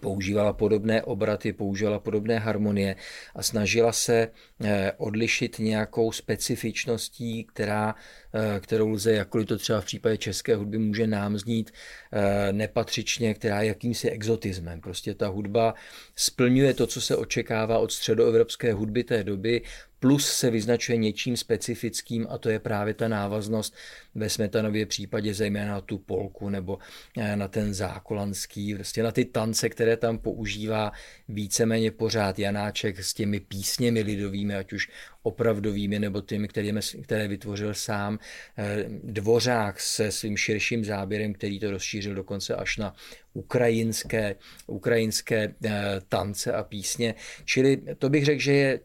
používala 0.00 0.52
podobné 0.52 1.02
obraty, 1.02 1.52
používala 1.52 1.98
podobné 1.98 2.38
harmonie 2.38 2.96
a 3.34 3.42
snažila 3.42 3.92
se 3.92 4.28
eh, 4.64 4.92
odlišit 4.96 5.58
nějakou 5.58 6.12
specifičností, 6.12 7.44
která, 7.44 7.94
eh, 8.34 8.60
kterou 8.60 8.88
lze, 8.88 9.12
jakkoliv 9.12 9.48
to 9.48 9.58
třeba 9.58 9.80
v 9.80 9.84
případě 9.84 10.16
české 10.16 10.56
hudby 10.56 10.78
může 10.78 11.06
nám 11.06 11.38
znít 11.38 11.70
eh, 12.12 12.52
nepatřičně, 12.52 13.34
která 13.34 13.62
je 13.62 13.68
jakýmsi 13.68 14.10
exotismem. 14.10 14.80
Prostě 14.80 15.14
ta 15.14 15.28
hudba 15.28 15.74
splňuje 16.16 16.74
to, 16.74 16.86
co 16.86 17.00
se 17.00 17.16
očekává 17.16 17.78
od 17.78 17.92
středoevropské 17.92 18.72
hudby 18.72 19.04
té 19.04 19.24
doby, 19.24 19.62
plus 20.00 20.32
se 20.32 20.50
vyznačuje 20.50 20.96
něčím 20.96 21.36
specifickým 21.36 22.26
a 22.30 22.38
to 22.38 22.50
je 22.50 22.58
právě 22.58 22.94
ta 22.94 23.08
návaznost 23.08 23.74
ve 24.14 24.28
Smetanově 24.28 24.86
případě 24.86 25.34
zejména 25.34 25.72
na 25.72 25.80
tu 25.80 25.98
polku 25.98 26.48
nebo 26.48 26.78
eh, 27.16 27.36
na 27.36 27.48
ten 27.48 27.74
zákolanský, 27.74 28.74
prostě 28.74 29.02
na 29.02 29.12
ty 29.12 29.24
tance, 29.24 29.68
které 29.68 29.96
tam 29.96 30.18
používá 30.18 30.92
víceméně 31.28 31.90
pořád 31.90 32.38
Janáček 32.38 32.98
s 32.98 33.14
těmi 33.14 33.40
písněmi 33.40 34.02
lidovými, 34.02 34.54
ať 34.54 34.72
už 34.72 34.88
opravdovými 35.22 35.98
nebo 35.98 36.20
těmi, 36.20 36.48
které, 36.48 36.72
které 37.02 37.28
vytvořil 37.28 37.74
sám. 37.74 38.18
Eh, 38.58 38.84
Dvořák 39.04 39.80
se 39.80 40.12
svým 40.12 40.36
širším 40.36 40.84
záběrem, 40.84 41.32
který 41.32 41.60
to 41.60 41.70
rozšířil 41.70 42.14
dokonce 42.14 42.54
až 42.54 42.76
na 42.76 42.94
ukrajinské, 43.34 44.36
ukrajinské 44.66 45.54
eh, 45.64 46.00
tance 46.08 46.52
a 46.52 46.64
písně. 46.64 47.14
Čili 47.44 47.82
to 47.98 48.08
bych 48.08 48.24
řekl, 48.24 48.40
že 48.40 48.52
je 48.52 48.80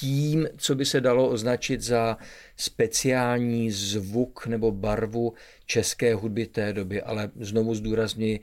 tím, 0.00 0.48
co 0.56 0.74
by 0.74 0.84
se 0.84 1.00
dalo 1.00 1.28
označit 1.28 1.80
za 1.80 2.16
speciální 2.56 3.70
zvuk 3.70 4.46
nebo 4.46 4.72
barvu 4.72 5.34
české 5.66 6.14
hudby 6.14 6.46
té 6.46 6.72
doby, 6.72 7.02
ale 7.02 7.30
znovu 7.40 7.74
zdůrazně 7.74 8.40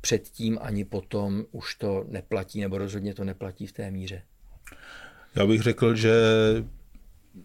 předtím 0.00 0.58
ani 0.62 0.84
potom 0.84 1.44
už 1.52 1.74
to 1.74 2.04
neplatí, 2.08 2.60
nebo 2.60 2.78
rozhodně 2.78 3.14
to 3.14 3.24
neplatí 3.24 3.66
v 3.66 3.72
té 3.72 3.90
míře. 3.90 4.22
Já 5.36 5.46
bych 5.46 5.60
řekl, 5.62 5.94
že 5.94 6.12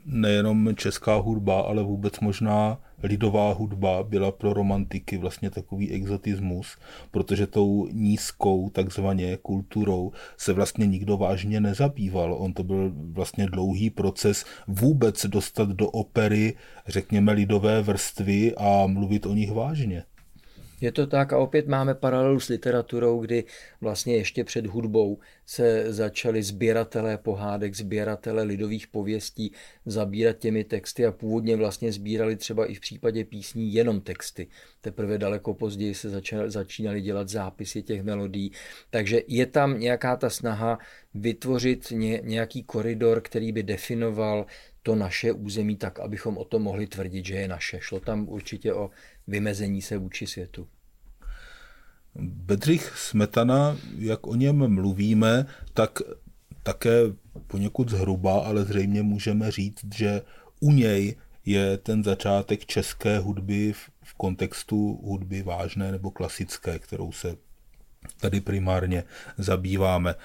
nejenom 0.05 0.75
česká 0.75 1.15
hudba, 1.15 1.61
ale 1.61 1.83
vůbec 1.83 2.19
možná 2.19 2.81
lidová 3.03 3.53
hudba 3.53 4.03
byla 4.03 4.31
pro 4.31 4.53
romantiky 4.53 5.17
vlastně 5.17 5.49
takový 5.49 5.91
exotismus, 5.91 6.77
protože 7.11 7.47
tou 7.47 7.87
nízkou 7.91 8.69
takzvaně 8.69 9.37
kulturou 9.41 10.11
se 10.37 10.53
vlastně 10.53 10.87
nikdo 10.87 11.17
vážně 11.17 11.59
nezabýval. 11.59 12.33
On 12.33 12.53
to 12.53 12.63
byl 12.63 12.91
vlastně 12.95 13.47
dlouhý 13.47 13.89
proces 13.89 14.45
vůbec 14.67 15.25
dostat 15.25 15.69
do 15.69 15.87
opery, 15.87 16.53
řekněme, 16.87 17.31
lidové 17.31 17.81
vrstvy 17.81 18.55
a 18.55 18.87
mluvit 18.87 19.25
o 19.25 19.33
nich 19.33 19.51
vážně. 19.51 20.03
Je 20.81 20.91
to 20.91 21.07
tak 21.07 21.33
a 21.33 21.37
opět 21.37 21.67
máme 21.67 21.95
paralelu 21.95 22.39
s 22.39 22.47
literaturou, 22.47 23.19
kdy 23.19 23.43
vlastně 23.81 24.15
ještě 24.15 24.43
před 24.43 24.65
hudbou 24.65 25.19
se 25.45 25.93
začali 25.93 26.43
sběratelé 26.43 27.17
pohádek, 27.17 27.75
sběratelé 27.75 28.43
lidových 28.43 28.87
pověstí 28.87 29.51
zabírat 29.85 30.37
těmi 30.37 30.63
texty 30.63 31.05
a 31.05 31.11
původně 31.11 31.55
vlastně 31.55 31.91
sbírali 31.91 32.35
třeba 32.35 32.65
i 32.65 32.73
v 32.75 32.79
případě 32.79 33.25
písní 33.25 33.73
jenom 33.73 34.01
texty. 34.01 34.47
Teprve 34.81 35.17
daleko 35.17 35.53
později 35.53 35.93
se 35.93 36.21
začínali 36.47 37.01
dělat 37.01 37.29
zápisy 37.29 37.83
těch 37.83 38.03
melodí. 38.03 38.51
Takže 38.89 39.21
je 39.27 39.45
tam 39.45 39.79
nějaká 39.79 40.15
ta 40.15 40.29
snaha 40.29 40.79
vytvořit 41.13 41.91
ně, 41.91 42.21
nějaký 42.23 42.63
koridor, 42.63 43.21
který 43.21 43.51
by 43.51 43.63
definoval 43.63 44.45
to 44.83 44.95
naše 44.95 45.31
území 45.31 45.75
tak, 45.75 45.99
abychom 45.99 46.37
o 46.37 46.45
tom 46.45 46.61
mohli 46.61 46.87
tvrdit, 46.87 47.25
že 47.25 47.35
je 47.35 47.47
naše. 47.47 47.79
Šlo 47.81 47.99
tam 47.99 48.29
určitě 48.29 48.73
o 48.73 48.89
vymezení 49.31 49.81
se 49.81 49.97
vůči 49.97 50.27
světu. 50.27 50.67
Bedřich 52.15 52.93
Smetana, 52.97 53.77
jak 53.97 54.27
o 54.27 54.35
něm 54.35 54.73
mluvíme, 54.73 55.45
tak 55.73 55.99
také 56.63 57.01
poněkud 57.47 57.89
zhruba, 57.89 58.39
ale 58.39 58.65
zřejmě 58.65 59.01
můžeme 59.01 59.51
říct, 59.51 59.95
že 59.95 60.21
u 60.59 60.71
něj 60.71 61.15
je 61.45 61.77
ten 61.77 62.03
začátek 62.03 62.65
české 62.65 63.19
hudby 63.19 63.73
v 64.03 64.13
kontextu 64.13 64.99
hudby 65.03 65.41
vážné 65.41 65.91
nebo 65.91 66.11
klasické, 66.11 66.79
kterou 66.79 67.11
se 67.11 67.37
tady 68.19 68.41
primárně 68.41 69.03
zabýváme. 69.37 70.15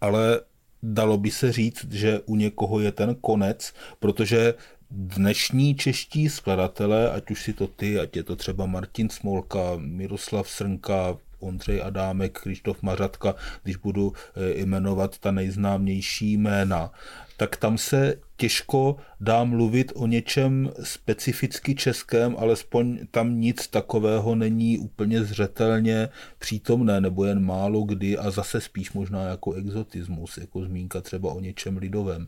Ale 0.00 0.40
dalo 0.82 1.18
by 1.18 1.30
se 1.30 1.52
říct, 1.52 1.92
že 1.92 2.20
u 2.20 2.36
někoho 2.36 2.80
je 2.80 2.92
ten 2.92 3.14
konec, 3.14 3.74
protože 3.98 4.54
dnešní 4.94 5.74
čeští 5.74 6.28
skladatelé, 6.28 7.10
ať 7.10 7.30
už 7.30 7.42
si 7.42 7.52
to 7.52 7.66
ty, 7.66 7.98
ať 7.98 8.16
je 8.16 8.22
to 8.22 8.36
třeba 8.36 8.66
Martin 8.66 9.08
Smolka, 9.08 9.58
Miroslav 9.76 10.48
Srnka, 10.48 11.16
Ondřej 11.40 11.82
Adámek, 11.82 12.38
Krištof 12.40 12.82
Mařatka, 12.82 13.34
když 13.62 13.76
budu 13.76 14.12
eh, 14.12 14.60
jmenovat 14.60 15.18
ta 15.18 15.30
nejznámější 15.30 16.32
jména, 16.32 16.92
tak 17.36 17.56
tam 17.56 17.78
se 17.78 18.14
těžko 18.36 18.96
dá 19.20 19.44
mluvit 19.44 19.92
o 19.94 20.06
něčem 20.06 20.70
specificky 20.82 21.74
českém, 21.74 22.36
alespoň 22.38 22.98
tam 23.10 23.40
nic 23.40 23.68
takového 23.68 24.34
není 24.34 24.78
úplně 24.78 25.24
zřetelně 25.24 26.08
přítomné, 26.38 27.00
nebo 27.00 27.24
jen 27.24 27.44
málo 27.44 27.82
kdy 27.82 28.18
a 28.18 28.30
zase 28.30 28.60
spíš 28.60 28.92
možná 28.92 29.22
jako 29.22 29.52
exotismus, 29.52 30.38
jako 30.38 30.64
zmínka 30.64 31.00
třeba 31.00 31.32
o 31.32 31.40
něčem 31.40 31.76
lidovém. 31.76 32.26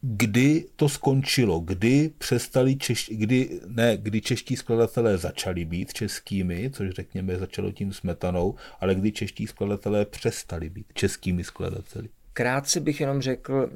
Kdy 0.00 0.64
to 0.76 0.88
skončilo, 0.88 1.60
kdy 1.60 2.10
přestali 2.18 2.76
češ, 2.76 3.10
kdy, 3.12 3.60
ne, 3.66 3.96
kdy 3.96 4.20
čeští 4.20 4.56
skladatelé 4.56 5.18
začali 5.18 5.64
být 5.64 5.92
českými, 5.92 6.70
což 6.70 6.90
řekněme 6.90 7.38
začalo 7.38 7.72
tím 7.72 7.92
smetanou, 7.92 8.54
ale 8.80 8.94
kdy 8.94 9.12
čeští 9.12 9.46
skladatelé 9.46 10.04
přestali 10.04 10.70
být 10.70 10.86
českými 10.94 11.44
skladateli. 11.44 12.08
Krátce 12.32 12.80
bych 12.80 13.00
jenom 13.00 13.22
řekl, 13.22 13.70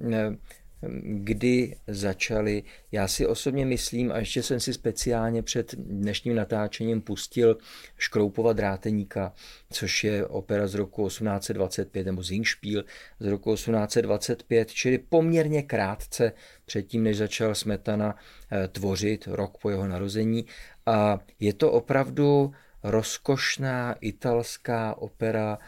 kdy 1.03 1.77
začaly. 1.87 2.63
Já 2.93 3.09
si 3.09 3.27
osobně 3.27 3.67
myslím, 3.67 4.13
a 4.13 4.19
ještě 4.19 4.43
jsem 4.43 4.61
si 4.61 4.73
speciálně 4.73 5.43
před 5.43 5.75
dnešním 5.75 6.35
natáčením 6.35 7.01
pustil 7.01 7.59
Škroupova 7.99 8.53
dráteníka, 8.53 9.33
což 9.71 10.05
je 10.05 10.27
opera 10.27 10.67
z 10.67 10.75
roku 10.75 11.07
1825, 11.07 12.07
nebo 12.07 12.23
Zingspiel 12.23 12.85
z 13.21 13.27
roku 13.27 13.55
1825, 13.55 14.71
čili 14.71 14.99
poměrně 14.99 15.63
krátce 15.63 16.33
předtím, 16.67 17.05
než 17.05 17.17
začal 17.17 17.55
Smetana 17.55 18.17
eh, 18.53 18.69
tvořit 18.69 19.27
rok 19.27 19.59
po 19.59 19.71
jeho 19.71 19.87
narození. 19.87 20.47
A 20.87 21.19
je 21.41 21.53
to 21.53 21.73
opravdu 21.73 22.53
rozkošná 22.83 23.95
italská 24.01 24.95
opera, 24.95 25.59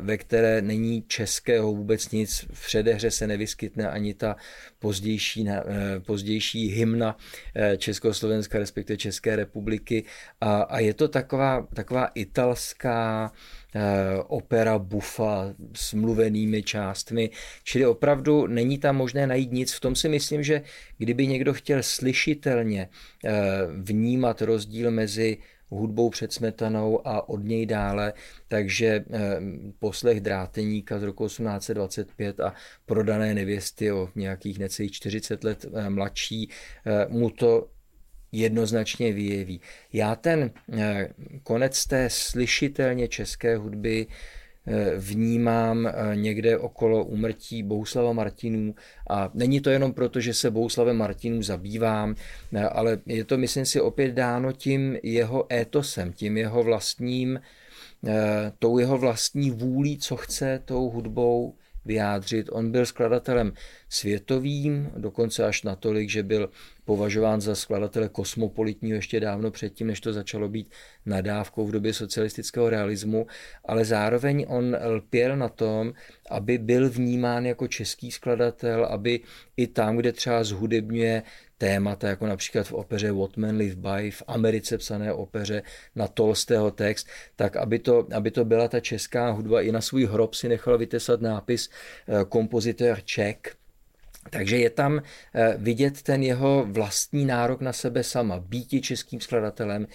ve 0.00 0.16
které 0.16 0.62
není 0.62 1.02
českého 1.02 1.74
vůbec 1.74 2.10
nic. 2.10 2.46
V 2.52 2.66
předehře 2.66 3.10
se 3.10 3.26
nevyskytne 3.26 3.90
ani 3.90 4.14
ta 4.14 4.36
pozdější, 4.78 5.48
eh, 5.48 5.64
pozdější 6.00 6.68
hymna 6.68 7.16
eh, 7.54 7.76
Československa, 7.76 8.58
respektive 8.58 8.96
České 8.96 9.36
republiky. 9.36 10.04
A, 10.40 10.62
a 10.62 10.78
je 10.78 10.94
to 10.94 11.08
taková, 11.08 11.66
taková 11.74 12.06
italská 12.06 13.32
opera 14.26 14.78
bufa 14.78 15.54
s 15.74 15.92
mluvenými 15.94 16.62
částmi, 16.62 17.30
čili 17.64 17.86
opravdu 17.86 18.46
není 18.46 18.78
tam 18.78 18.96
možné 18.96 19.26
najít 19.26 19.52
nic. 19.52 19.72
V 19.72 19.80
tom 19.80 19.96
si 19.96 20.08
myslím, 20.08 20.42
že 20.42 20.62
kdyby 20.98 21.26
někdo 21.26 21.54
chtěl 21.54 21.82
slyšitelně 21.82 22.88
vnímat 23.76 24.42
rozdíl 24.42 24.90
mezi 24.90 25.38
hudbou 25.70 26.10
před 26.10 26.32
smetanou 26.32 27.06
a 27.08 27.28
od 27.28 27.44
něj 27.44 27.66
dále, 27.66 28.12
takže 28.48 28.86
eh, 28.86 29.40
poslech 29.78 30.20
dráteníka 30.20 30.98
z 30.98 31.02
roku 31.02 31.26
1825 31.26 32.40
a 32.40 32.54
prodané 32.86 33.34
nevěsty 33.34 33.92
o 33.92 34.08
nějakých 34.14 34.58
necelých 34.58 34.92
40 34.92 35.44
let 35.44 35.66
eh, 35.74 35.90
mladší 35.90 36.50
eh, 36.86 37.06
mu 37.08 37.30
to 37.30 37.68
jednoznačně 38.32 39.12
vyjeví. 39.12 39.60
Já 39.92 40.16
ten 40.16 40.50
konec 41.42 41.86
té 41.86 42.10
slyšitelně 42.10 43.08
české 43.08 43.56
hudby 43.56 44.06
vnímám 44.96 45.86
eh, 45.86 46.16
někde 46.16 46.58
okolo 46.58 47.04
úmrtí 47.04 47.62
Bouslava 47.62 48.12
Martinů. 48.12 48.74
A 49.10 49.30
není 49.34 49.60
to 49.60 49.70
jenom 49.70 49.92
proto, 49.92 50.20
že 50.20 50.34
se 50.34 50.50
Bouslavem 50.50 50.96
Martinů 50.96 51.42
zabývám, 51.42 52.14
eh, 52.54 52.62
ale 52.62 52.98
je 53.06 53.24
to, 53.24 53.38
myslím 53.38 53.66
si, 53.66 53.80
opět 53.80 54.12
dáno 54.12 54.52
tím 54.52 54.96
jeho 55.02 55.52
étosem, 55.52 56.12
tím 56.12 56.36
jeho 56.36 56.62
vlastním, 56.62 57.40
eh, 58.06 58.52
tou 58.58 58.78
jeho 58.78 58.98
vlastní 58.98 59.50
vůlí, 59.50 59.98
co 59.98 60.16
chce 60.16 60.62
tou 60.64 60.90
hudbou 60.90 61.54
vyjádřit. 61.86 62.48
On 62.52 62.70
byl 62.70 62.86
skladatelem 62.86 63.52
světovým, 63.88 64.90
dokonce 64.96 65.44
až 65.44 65.62
natolik, 65.62 66.10
že 66.10 66.22
byl 66.22 66.50
považován 66.84 67.40
za 67.40 67.54
skladatele 67.54 68.08
kosmopolitního 68.08 68.96
ještě 68.96 69.20
dávno 69.20 69.50
předtím, 69.50 69.86
než 69.86 70.00
to 70.00 70.12
začalo 70.12 70.48
být 70.48 70.70
nadávkou 71.06 71.66
v 71.66 71.72
době 71.72 71.94
socialistického 71.94 72.70
realismu, 72.70 73.26
ale 73.64 73.84
zároveň 73.84 74.46
on 74.48 74.76
lpěl 74.84 75.36
na 75.36 75.48
tom, 75.48 75.92
aby 76.30 76.58
byl 76.58 76.90
vnímán 76.90 77.46
jako 77.46 77.68
český 77.68 78.10
skladatel, 78.10 78.84
aby 78.84 79.20
i 79.56 79.66
tam, 79.66 79.96
kde 79.96 80.12
třeba 80.12 80.44
zhudebňuje 80.44 81.22
témata, 81.58 82.08
jako 82.08 82.26
například 82.26 82.66
v 82.66 82.72
opeře 82.72 83.12
What 83.12 83.36
Men 83.36 83.56
Live 83.56 83.76
By, 83.76 84.10
v 84.10 84.22
Americe 84.26 84.78
psané 84.78 85.12
opeře 85.12 85.62
na 85.94 86.08
Tolstého 86.08 86.70
text, 86.70 87.08
tak 87.36 87.56
aby 87.56 87.78
to, 87.78 88.06
aby 88.14 88.30
to 88.30 88.44
byla 88.44 88.68
ta 88.68 88.80
česká 88.80 89.30
hudba. 89.30 89.60
I 89.60 89.72
na 89.72 89.80
svůj 89.80 90.04
hrob 90.06 90.34
si 90.34 90.48
nechal 90.48 90.78
vytesat 90.78 91.20
nápis 91.20 91.70
eh, 92.08 92.24
kompozitér 92.28 93.00
Ček, 93.04 93.56
takže 94.30 94.58
je 94.58 94.70
tam 94.70 95.00
eh, 95.34 95.54
vidět 95.58 96.02
ten 96.02 96.22
jeho 96.22 96.66
vlastní 96.68 97.24
nárok 97.24 97.60
na 97.60 97.72
sebe 97.72 98.04
sama, 98.04 98.40
býti 98.40 98.80
českým 98.80 99.20
skladatelem. 99.20 99.86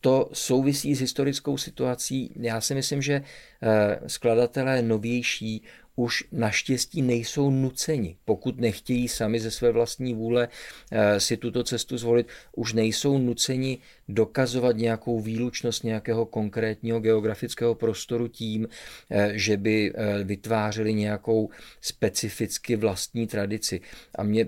To 0.00 0.30
souvisí 0.32 0.94
s 0.94 1.00
historickou 1.00 1.56
situací. 1.56 2.34
Já 2.40 2.60
si 2.60 2.74
myslím, 2.74 3.02
že 3.02 3.22
eh, 3.62 4.00
skladatelé 4.06 4.82
novější 4.82 5.62
už 5.96 6.24
naštěstí 6.32 7.02
nejsou 7.02 7.50
nuceni, 7.50 8.16
pokud 8.24 8.60
nechtějí 8.60 9.08
sami 9.08 9.40
ze 9.40 9.50
své 9.50 9.72
vlastní 9.72 10.14
vůle 10.14 10.48
eh, 10.90 11.20
si 11.20 11.36
tuto 11.36 11.64
cestu 11.64 11.98
zvolit, 11.98 12.28
už 12.56 12.72
nejsou 12.72 13.18
nuceni 13.18 13.78
dokazovat 14.14 14.76
nějakou 14.76 15.20
výlučnost 15.20 15.84
nějakého 15.84 16.26
konkrétního 16.26 17.00
geografického 17.00 17.74
prostoru 17.74 18.28
tím, 18.28 18.68
eh, 19.10 19.32
že 19.34 19.56
by 19.56 19.92
eh, 19.94 20.24
vytvářeli 20.24 20.94
nějakou 20.94 21.50
specificky 21.80 22.76
vlastní 22.76 23.26
tradici. 23.26 23.80
A 24.14 24.22
mně 24.22 24.46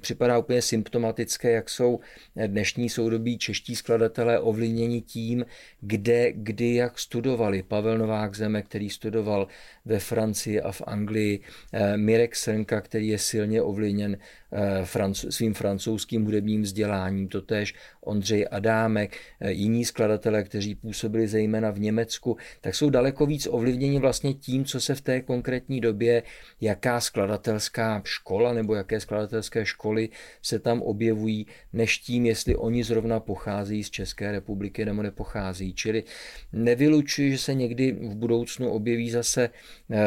připadá 0.00 0.38
úplně 0.38 0.62
symptomatické, 0.62 1.50
jak 1.50 1.70
jsou 1.70 2.00
dnešní 2.46 2.88
soudobí 2.88 3.38
čeští 3.38 3.76
skladatelé 3.76 4.40
ovlivněni 4.40 5.00
tím, 5.00 5.44
kde, 5.80 6.32
kdy, 6.32 6.74
jak 6.74 6.98
studovali. 6.98 7.62
Pavel 7.62 7.98
Novák 7.98 8.36
Zeme, 8.36 8.62
který 8.62 8.90
studoval 8.90 9.46
ve 9.84 9.98
Francii 9.98 10.60
a 10.60 10.72
v 10.72 10.82
Anglii, 10.86 11.40
eh, 11.72 11.96
Mirek 11.96 12.36
Srnka, 12.36 12.80
který 12.80 13.08
je 13.08 13.18
silně 13.18 13.62
ovlivněn 13.62 14.18
Eh, 14.52 15.12
svým 15.14 15.54
francouzským 15.54 16.24
hudebním 16.24 16.62
vzděláním, 16.62 17.28
totéž 17.28 17.74
Ondřej 18.00 18.46
Adámek, 18.50 19.16
eh, 19.40 19.52
jiní 19.52 19.84
skladatelé, 19.84 20.42
kteří 20.42 20.74
působili 20.74 21.28
zejména 21.28 21.70
v 21.70 21.80
Německu, 21.80 22.36
tak 22.60 22.74
jsou 22.74 22.90
daleko 22.90 23.26
víc 23.26 23.48
ovlivněni 23.50 23.98
vlastně 23.98 24.34
tím, 24.34 24.64
co 24.64 24.80
se 24.80 24.94
v 24.94 25.00
té 25.00 25.20
konkrétní 25.20 25.80
době, 25.80 26.22
jaká 26.60 27.00
skladatelská 27.00 28.02
škola 28.04 28.52
nebo 28.52 28.74
jaké 28.74 29.00
skladatelské 29.00 29.66
školy 29.66 30.08
se 30.42 30.58
tam 30.58 30.82
objevují, 30.82 31.46
než 31.72 31.98
tím, 31.98 32.26
jestli 32.26 32.56
oni 32.56 32.84
zrovna 32.84 33.20
pochází 33.20 33.84
z 33.84 33.90
České 33.90 34.32
republiky 34.32 34.84
nebo 34.84 35.02
nepochází. 35.02 35.74
Čili 35.74 36.04
nevylučuji, 36.52 37.30
že 37.30 37.38
se 37.38 37.54
někdy 37.54 37.92
v 37.92 38.14
budoucnu 38.14 38.70
objeví 38.70 39.10
zase 39.10 39.50
eh, 39.90 39.98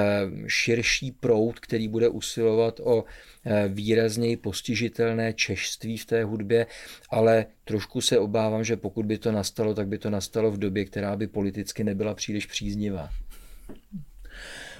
širší 0.47 1.11
proud, 1.11 1.59
který 1.59 1.87
bude 1.87 2.09
usilovat 2.09 2.79
o 2.79 3.03
Eh, 3.45 3.67
výrazněji 4.31 4.37
postižitelné 4.37 5.33
češství 5.33 5.97
v 5.97 6.05
té 6.05 6.23
hudbě, 6.23 6.67
ale 7.09 7.45
trošku 7.65 8.01
se 8.01 8.19
obávám, 8.19 8.63
že 8.63 8.77
pokud 8.77 9.05
by 9.05 9.17
to 9.17 9.31
nastalo, 9.31 9.73
tak 9.73 9.87
by 9.87 9.97
to 9.97 10.09
nastalo 10.09 10.51
v 10.51 10.57
době, 10.57 10.85
která 10.85 11.15
by 11.15 11.27
politicky 11.27 11.83
nebyla 11.83 12.13
příliš 12.13 12.45
příznivá. 12.45 13.09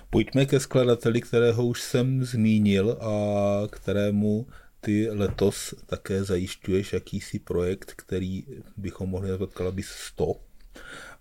Pojďme 0.10 0.46
ke 0.46 0.60
skladateli, 0.60 1.22
kterého 1.22 1.66
už 1.66 1.82
jsem 1.82 2.24
zmínil 2.24 2.98
a 3.02 3.68
kterému 3.68 4.48
ty 4.82 5.10
letos 5.10 5.74
také 5.86 6.24
zajišťuješ 6.24 6.94
jakýsi 6.94 7.40
projekt, 7.40 7.94
který 7.96 8.44
bychom 8.78 9.10
mohli 9.10 9.30
nazvat 9.30 9.54
Kalabis 9.54 9.88
100, 9.88 10.36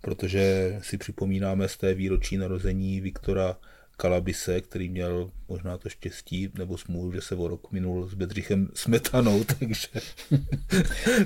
protože 0.01 0.75
si 0.81 0.97
připomínáme 0.97 1.67
z 1.67 1.77
té 1.77 1.93
výročí 1.93 2.37
narození 2.37 3.01
Viktora 3.01 3.57
Kalabise, 4.01 4.61
který 4.61 4.89
měl 4.89 5.31
možná 5.47 5.77
to 5.77 5.89
štěstí 5.89 6.49
nebo 6.57 6.77
smůlu, 6.77 7.11
že 7.11 7.21
se 7.21 7.35
o 7.35 7.47
rok 7.47 7.71
minul 7.71 8.07
s 8.07 8.13
Bedřichem 8.13 8.69
Smetanou, 8.73 9.43
takže, 9.59 9.87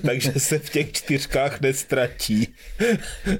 takže 0.05 0.31
se 0.31 0.59
v 0.59 0.69
těch 0.69 0.91
čtyřkách 0.91 1.61
nestratí. 1.61 2.47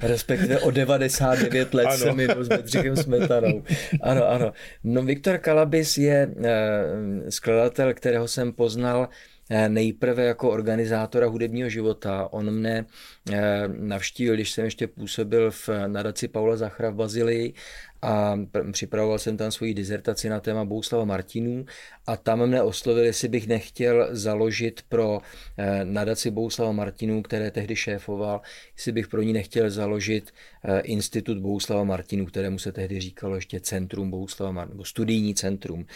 Respektive 0.02 0.60
o 0.60 0.70
99 0.70 1.74
let 1.74 1.86
ano. 1.86 1.96
se 1.96 2.12
minul 2.12 2.44
s 2.44 2.48
Bedřichem 2.48 2.96
Smetanou. 2.96 3.62
Ano, 4.02 4.28
ano. 4.28 4.52
No 4.84 5.02
Viktor 5.02 5.38
Kalabis 5.38 5.98
je 5.98 6.34
eh, 6.44 7.30
skladatel, 7.30 7.94
kterého 7.94 8.28
jsem 8.28 8.52
poznal 8.52 9.08
eh, 9.50 9.68
nejprve 9.68 10.24
jako 10.24 10.50
organizátora 10.50 11.26
hudebního 11.26 11.68
života. 11.68 12.28
On 12.30 12.50
mne 12.50 12.86
eh, 13.32 13.68
navštívil, 13.68 14.34
když 14.34 14.50
jsem 14.50 14.64
ještě 14.64 14.86
působil 14.86 15.50
v 15.50 15.68
nadaci 15.86 16.28
Paula 16.28 16.56
Zachra 16.56 16.90
v 16.90 16.94
Bazilii 16.94 17.54
a 18.02 18.38
připravoval 18.72 19.18
jsem 19.18 19.36
tam 19.36 19.52
svoji 19.52 19.74
dizertaci 19.74 20.28
na 20.28 20.40
téma 20.40 20.64
Bouslava 20.64 21.04
Martinů 21.04 21.64
a 22.06 22.16
tam 22.16 22.46
mne 22.46 22.62
oslovil, 22.62 23.04
jestli 23.04 23.28
bych 23.28 23.46
nechtěl 23.46 24.08
založit 24.10 24.82
pro 24.88 25.20
eh, 25.58 25.84
nadaci 25.84 26.30
Bouslava 26.30 26.72
Martinů, 26.72 27.22
které 27.22 27.50
tehdy 27.50 27.76
šéfoval, 27.76 28.40
jestli 28.76 28.92
bych 28.92 29.08
pro 29.08 29.22
ní 29.22 29.32
nechtěl 29.32 29.70
založit 29.70 30.30
eh, 30.64 30.80
institut 30.80 31.38
Bouslava 31.38 31.84
Martinů, 31.84 32.26
kterému 32.26 32.58
se 32.58 32.72
tehdy 32.72 33.00
říkalo 33.00 33.34
ještě 33.34 33.60
Centrum 33.60 34.10
Bouslava 34.10 34.52
Martinů, 34.52 34.74
nebo 34.74 34.84
studijní 34.84 35.34
centrum. 35.34 35.86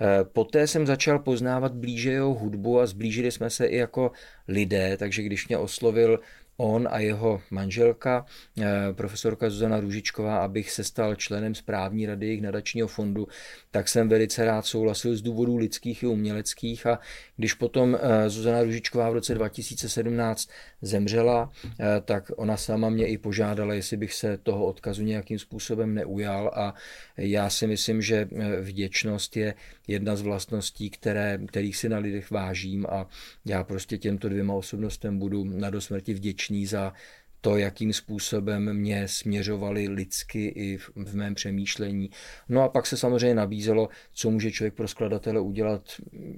Eh, 0.00 0.24
poté 0.24 0.66
jsem 0.66 0.86
začal 0.86 1.18
poznávat 1.18 1.72
blíže 1.72 2.10
jeho 2.10 2.34
hudbu 2.34 2.80
a 2.80 2.86
zblížili 2.86 3.30
jsme 3.30 3.50
se 3.50 3.66
i 3.66 3.76
jako 3.76 4.12
lidé, 4.48 4.96
takže 4.96 5.22
když 5.22 5.48
mě 5.48 5.58
oslovil 5.58 6.20
on 6.60 6.88
a 6.90 6.98
jeho 6.98 7.42
manželka, 7.50 8.26
eh, 8.60 8.92
profesorka 8.92 9.50
Zuzana 9.50 9.80
Růžičková, 9.80 10.38
abych 10.38 10.70
se 10.70 10.84
stal 10.84 11.14
členem 11.14 11.54
správní 11.54 12.06
rady 12.06 12.26
jejich 12.26 12.42
nadačního 12.42 12.88
fondu, 12.88 13.28
tak 13.70 13.88
jsem 13.88 14.08
velice 14.08 14.44
rád 14.44 14.66
souhlasil 14.66 15.16
z 15.16 15.22
důvodů 15.22 15.56
lidských 15.56 16.02
i 16.02 16.06
uměleckých. 16.06 16.86
A 16.86 16.98
když 17.36 17.54
potom 17.54 17.98
eh, 18.00 18.30
Zuzana 18.30 18.62
Růžičková 18.62 19.10
v 19.10 19.14
roce 19.14 19.34
2017 19.34 20.48
zemřela, 20.82 21.50
eh, 21.64 22.00
tak 22.04 22.30
ona 22.36 22.56
sama 22.56 22.88
mě 22.90 23.06
i 23.06 23.18
požádala, 23.18 23.74
jestli 23.74 23.96
bych 23.96 24.14
se 24.14 24.38
toho 24.38 24.66
odkazu 24.66 25.02
nějakým 25.02 25.38
způsobem 25.38 25.94
neujal. 25.94 26.50
A 26.54 26.74
já 27.16 27.50
si 27.50 27.66
myslím, 27.66 28.02
že 28.02 28.28
vděčnost 28.60 29.36
je 29.36 29.54
jedna 29.88 30.16
z 30.16 30.22
vlastností, 30.22 30.90
které, 30.90 31.38
kterých 31.46 31.76
si 31.76 31.88
na 31.88 31.98
lidech 31.98 32.30
vážím. 32.30 32.86
A 32.86 33.06
já 33.44 33.64
prostě 33.64 33.98
těmto 33.98 34.28
dvěma 34.28 34.54
osobnostem 34.54 35.18
budu 35.18 35.44
na 35.44 35.70
dosmrti 35.70 36.14
vděčný 36.14 36.49
za 36.66 36.92
to, 37.40 37.56
jakým 37.56 37.92
způsobem 37.92 38.74
mě 38.74 39.08
směřovali 39.08 39.88
lidsky 39.88 40.46
i 40.46 40.76
v, 40.76 40.90
v 40.96 41.14
mém 41.16 41.34
přemýšlení. 41.34 42.10
No 42.48 42.62
a 42.62 42.68
pak 42.68 42.86
se 42.86 42.96
samozřejmě 42.96 43.34
nabízelo, 43.34 43.88
co 44.12 44.30
může 44.30 44.50
člověk 44.50 44.74
pro 44.74 44.88
skladatele 44.88 45.40
udělat 45.40 45.82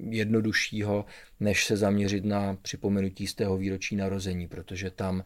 jednoduššího, 0.09 1.05
než 1.39 1.65
se 1.65 1.77
zaměřit 1.77 2.25
na 2.25 2.57
připomenutí 2.61 3.27
z 3.27 3.33
tého 3.33 3.57
výročí 3.57 3.95
narození, 3.95 4.47
protože 4.47 4.89
tam 4.89 5.23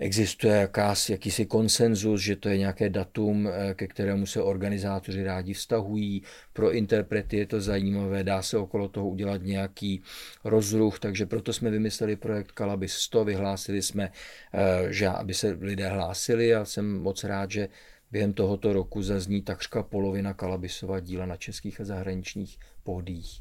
existuje 0.00 0.56
jakási, 0.56 1.12
jakýsi 1.12 1.46
konsenzus, 1.46 2.20
že 2.20 2.36
to 2.36 2.48
je 2.48 2.58
nějaké 2.58 2.90
datum, 2.90 3.48
eh, 3.48 3.74
ke 3.74 3.86
kterému 3.86 4.26
se 4.26 4.42
organizátoři 4.42 5.24
rádi 5.24 5.54
vztahují. 5.54 6.22
Pro 6.52 6.72
interprety 6.72 7.36
je 7.36 7.46
to 7.46 7.60
zajímavé, 7.60 8.24
dá 8.24 8.42
se 8.42 8.58
okolo 8.58 8.88
toho 8.88 9.08
udělat 9.08 9.42
nějaký 9.42 10.02
rozruch, 10.44 10.98
takže 10.98 11.26
proto 11.26 11.52
jsme 11.52 11.70
vymysleli 11.70 12.16
projekt 12.16 12.52
Kalabis 12.52 12.92
100, 12.92 13.24
vyhlásili 13.24 13.82
jsme, 13.82 14.12
eh, 14.54 14.92
že 14.92 15.08
aby 15.08 15.34
se 15.34 15.50
lidé 15.60 15.88
hlásili 15.88 16.54
a 16.54 16.64
jsem 16.64 16.98
moc 16.98 17.24
rád, 17.24 17.50
že 17.50 17.68
během 18.10 18.32
tohoto 18.32 18.72
roku 18.72 19.02
zazní 19.02 19.42
takřka 19.42 19.82
polovina 19.82 20.34
Kalabisova 20.34 21.00
díla 21.00 21.26
na 21.26 21.36
českých 21.36 21.80
a 21.80 21.84
zahraničních 21.84 22.58
pódích. 22.84 23.40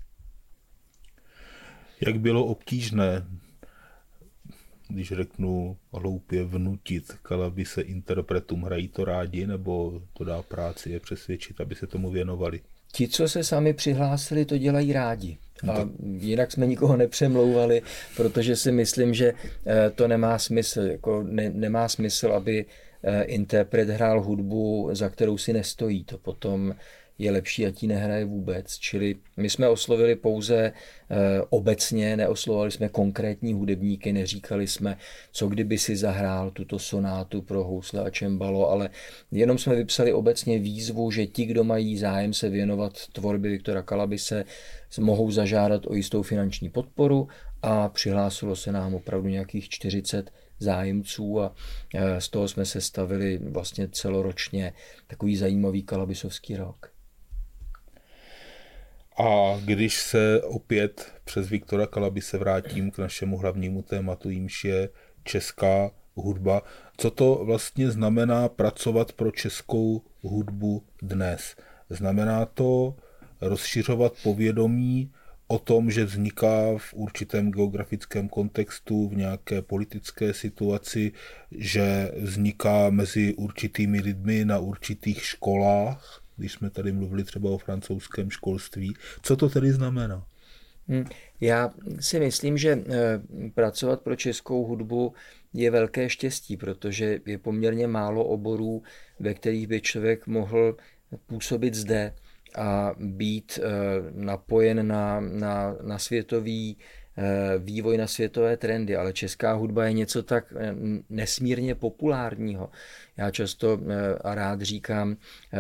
Jak 2.02 2.19
bylo 2.19 2.45
obtížné 2.45 3.26
když 4.89 5.08
řeknu 5.08 5.78
hloupě, 5.93 6.43
vnutit 6.43 7.12
se 7.63 7.82
interpretům, 7.82 8.62
hrají 8.62 8.88
to 8.88 9.06
rádi, 9.06 9.47
nebo 9.47 10.02
to 10.13 10.23
dá 10.23 10.41
práci 10.41 10.89
je 10.89 10.99
přesvědčit, 10.99 11.62
aby 11.62 11.75
se 11.75 11.88
tomu 11.88 12.12
věnovali? 12.12 12.62
Ti, 12.91 13.08
co 13.08 13.30
se 13.30 13.43
sami 13.43 13.73
přihlásili, 13.73 14.45
to 14.45 14.58
dělají 14.58 14.93
rádi. 14.93 15.38
A 15.71 15.89
jinak 16.17 16.52
jsme 16.52 16.67
nikoho 16.67 16.97
nepřemlouvali, 16.97 17.82
protože 18.15 18.56
si 18.56 18.71
myslím, 18.71 19.13
že 19.13 19.34
eh, 19.65 19.89
to 19.89 20.08
nemá 20.08 20.39
smysl. 20.39 20.82
Jako 20.82 21.23
ne, 21.23 21.49
nemá 21.49 21.88
smysl, 21.89 22.28
aby 22.28 22.65
eh, 23.04 23.23
interpret 23.23 23.89
hrál 23.89 24.21
hudbu, 24.21 24.89
za 24.91 25.10
kterou 25.10 25.38
si 25.38 25.54
nestojí. 25.54 26.04
To 26.04 26.17
potom 26.17 26.75
je 27.20 27.32
lepší, 27.32 27.66
ať 27.66 27.84
ji 27.84 27.90
nehraje 27.90 28.26
vůbec. 28.26 28.78
Čili 28.78 29.16
my 29.38 29.50
jsme 29.50 29.70
oslovili 29.70 30.16
pouze 30.16 30.58
eh, 30.58 30.74
obecně, 31.50 32.18
neoslovali 32.18 32.72
jsme 32.72 32.90
konkrétní 32.90 33.54
hudebníky, 33.54 34.14
neříkali 34.14 34.68
jsme, 34.68 34.98
co 35.32 35.48
kdyby 35.48 35.78
si 35.78 35.96
zahrál 35.96 36.52
tuto 36.52 36.80
sonátu 36.80 37.42
pro 37.42 37.64
housle 37.64 38.02
a 38.04 38.10
čembalo, 38.10 38.70
ale 38.70 38.90
jenom 39.32 39.58
jsme 39.58 39.76
vypsali 39.76 40.14
obecně 40.14 40.60
výzvu, 40.60 41.12
že 41.12 41.28
ti, 41.28 41.46
kdo 41.46 41.64
mají 41.64 41.98
zájem 41.98 42.34
se 42.34 42.50
věnovat 42.50 43.08
tvorbě 43.12 43.52
Viktora 43.52 43.82
Kalabise, 43.82 44.46
mohou 45.00 45.32
zažádat 45.32 45.88
o 45.88 45.94
jistou 45.94 46.24
finanční 46.24 46.70
podporu 46.70 47.28
a 47.62 47.90
přihlásilo 47.90 48.56
se 48.56 48.72
nám 48.72 48.96
opravdu 48.96 49.30
nějakých 49.30 49.70
40 49.70 50.32
zájemců 50.60 51.42
a 51.42 51.56
eh, 51.96 52.22
z 52.22 52.30
toho 52.30 52.48
jsme 52.48 52.66
se 52.66 52.82
stavili 52.82 53.38
vlastně 53.38 53.88
celoročně 53.92 54.74
takový 55.08 55.38
zajímavý 55.38 55.84
kalabisovský 55.84 56.56
rok. 56.56 56.99
A 59.20 59.60
když 59.66 60.02
se 60.02 60.42
opět 60.44 61.14
přes 61.24 61.50
Viktora 61.50 61.88
Kalabise 61.88 62.38
vrátím 62.38 62.92
k 62.92 62.98
našemu 62.98 63.38
hlavnímu 63.38 63.82
tématu, 63.82 64.30
jímž 64.30 64.64
je 64.64 64.90
česká 65.24 65.92
hudba, 66.16 66.62
co 66.98 67.12
to 67.12 67.42
vlastně 67.46 67.92
znamená 67.92 68.50
pracovat 68.50 69.14
pro 69.14 69.32
českou 69.32 70.02
hudbu 70.22 70.84
dnes? 71.02 71.56
Znamená 71.90 72.46
to 72.46 72.96
rozšiřovat 73.42 74.14
povědomí 74.24 75.12
o 75.48 75.60
tom, 75.60 75.92
že 75.92 76.06
vzniká 76.06 76.78
v 76.78 76.94
určitém 76.94 77.52
geografickém 77.52 78.30
kontextu, 78.30 79.08
v 79.10 79.16
nějaké 79.16 79.62
politické 79.62 80.34
situaci, 80.34 81.12
že 81.52 82.12
vzniká 82.18 82.90
mezi 82.90 83.34
určitými 83.34 84.00
lidmi 84.00 84.46
na 84.46 84.60
určitých 84.60 85.26
školách, 85.26 86.22
když 86.39 86.52
jsme 86.52 86.69
tady 86.69 86.91
mluvili 86.91 87.23
třeba 87.23 87.49
o 87.49 87.58
francouzském 87.58 88.30
školství. 88.30 88.93
Co 89.21 89.36
to 89.36 89.49
tedy 89.49 89.71
znamená? 89.71 90.25
Hmm, 90.88 91.06
já 91.41 91.71
si 91.99 92.19
myslím, 92.19 92.58
že 92.58 92.84
eh, 92.89 93.21
pracovat 93.54 94.02
pro 94.02 94.15
českou 94.15 94.65
hudbu 94.65 95.13
je 95.54 95.71
velké 95.71 96.10
štěstí, 96.10 96.58
protože 96.58 97.19
je 97.25 97.38
poměrně 97.38 97.88
málo 97.88 98.25
oborů, 98.25 98.84
ve 99.19 99.34
kterých 99.34 99.67
by 99.67 99.82
člověk 99.82 100.28
mohl 100.28 100.78
působit 101.25 101.73
zde 101.75 102.13
a 102.56 102.91
být 102.97 103.60
eh, 103.62 103.69
napojen 104.12 104.88
na, 104.88 105.19
na, 105.19 105.75
na 105.82 105.99
světový 105.99 106.78
Eh, 107.21 107.58
vývoj 107.58 107.97
na 107.97 108.08
světové 108.08 108.58
trendy, 108.58 108.95
ale 108.95 109.13
česká 109.13 109.54
hudba 109.54 109.86
je 109.86 109.93
něco 109.93 110.23
tak 110.23 110.54
nesmírně 111.10 111.75
populárního. 111.75 112.69
Já 113.20 113.32
často 113.32 113.80
eh, 113.82 114.16
a 114.16 114.36
rád 114.36 114.62
říkám 114.62 115.18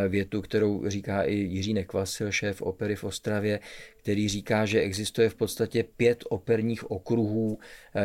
větu, 0.07 0.41
kterou 0.41 0.89
říká 0.89 1.23
i 1.23 1.33
Jiří 1.33 1.73
Nekvasil, 1.73 2.31
šéf 2.31 2.61
opery 2.61 2.95
v 2.95 3.03
Ostravě, 3.03 3.59
který 3.97 4.29
říká, 4.29 4.65
že 4.65 4.79
existuje 4.79 5.29
v 5.29 5.35
podstatě 5.35 5.83
pět 5.83 6.23
operních 6.29 6.91
okruhů, 6.91 7.59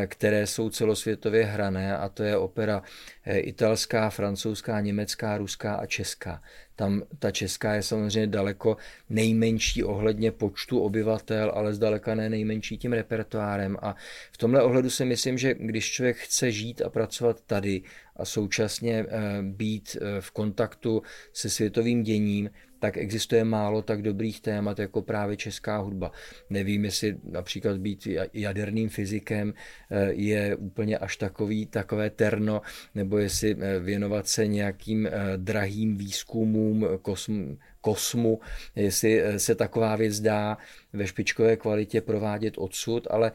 které 0.07 0.47
jsou 0.47 0.69
celosvětově 0.69 1.45
hrané 1.45 1.97
a 1.97 2.09
to 2.09 2.23
je 2.23 2.37
opera 2.37 2.81
italská, 3.25 4.09
francouzská, 4.09 4.81
německá, 4.81 5.37
ruská 5.37 5.75
a 5.75 5.85
česká. 5.85 6.41
Tam 6.75 7.03
ta 7.19 7.31
česká 7.31 7.73
je 7.73 7.83
samozřejmě 7.83 8.27
daleko 8.27 8.77
nejmenší 9.09 9.83
ohledně 9.83 10.31
počtu 10.31 10.79
obyvatel, 10.79 11.51
ale 11.55 11.73
zdaleka 11.73 12.15
ne 12.15 12.29
nejmenší 12.29 12.77
tím 12.77 12.93
repertoárem. 12.93 13.77
A 13.81 13.95
v 14.31 14.37
tomhle 14.37 14.63
ohledu 14.63 14.89
si 14.89 15.05
myslím, 15.05 15.37
že 15.37 15.53
když 15.53 15.91
člověk 15.91 16.17
chce 16.17 16.51
žít 16.51 16.81
a 16.81 16.89
pracovat 16.89 17.41
tady 17.41 17.81
a 18.15 18.25
současně 18.25 19.05
eh, 19.09 19.41
být 19.41 19.97
eh, 20.01 20.21
v 20.21 20.31
kontaktu 20.31 21.01
se 21.33 21.49
světovým 21.49 22.03
děním, 22.03 22.49
tak 22.79 22.97
existuje 22.97 23.43
málo 23.43 23.81
tak 23.81 24.01
dobrých 24.01 24.41
témat 24.41 24.79
jako 24.79 25.01
právě 25.01 25.37
česká 25.37 25.77
hudba. 25.77 26.11
Nevím, 26.49 26.85
jestli 26.85 27.17
například 27.23 27.77
být 27.77 28.07
jaderným 28.33 28.89
fyzikem 28.89 29.53
eh, 29.91 30.13
je 30.13 30.55
úplně 30.55 30.97
až 30.97 31.17
takový, 31.17 31.65
takové 31.65 32.09
terno, 32.09 32.61
nebo 32.95 33.17
jestli 33.17 33.57
věnovat 33.79 34.27
se 34.27 34.47
nějakým 34.47 35.09
drahým 35.37 35.97
výzkumům 35.97 36.87
kosm, 37.01 37.57
kosmu, 37.85 38.39
jestli 38.75 39.23
se 39.37 39.55
taková 39.55 39.95
věc 39.95 40.19
dá 40.19 40.57
ve 40.93 41.07
špičkové 41.07 41.57
kvalitě 41.57 42.01
provádět 42.01 42.57
odsud, 42.57 43.07
ale 43.09 43.31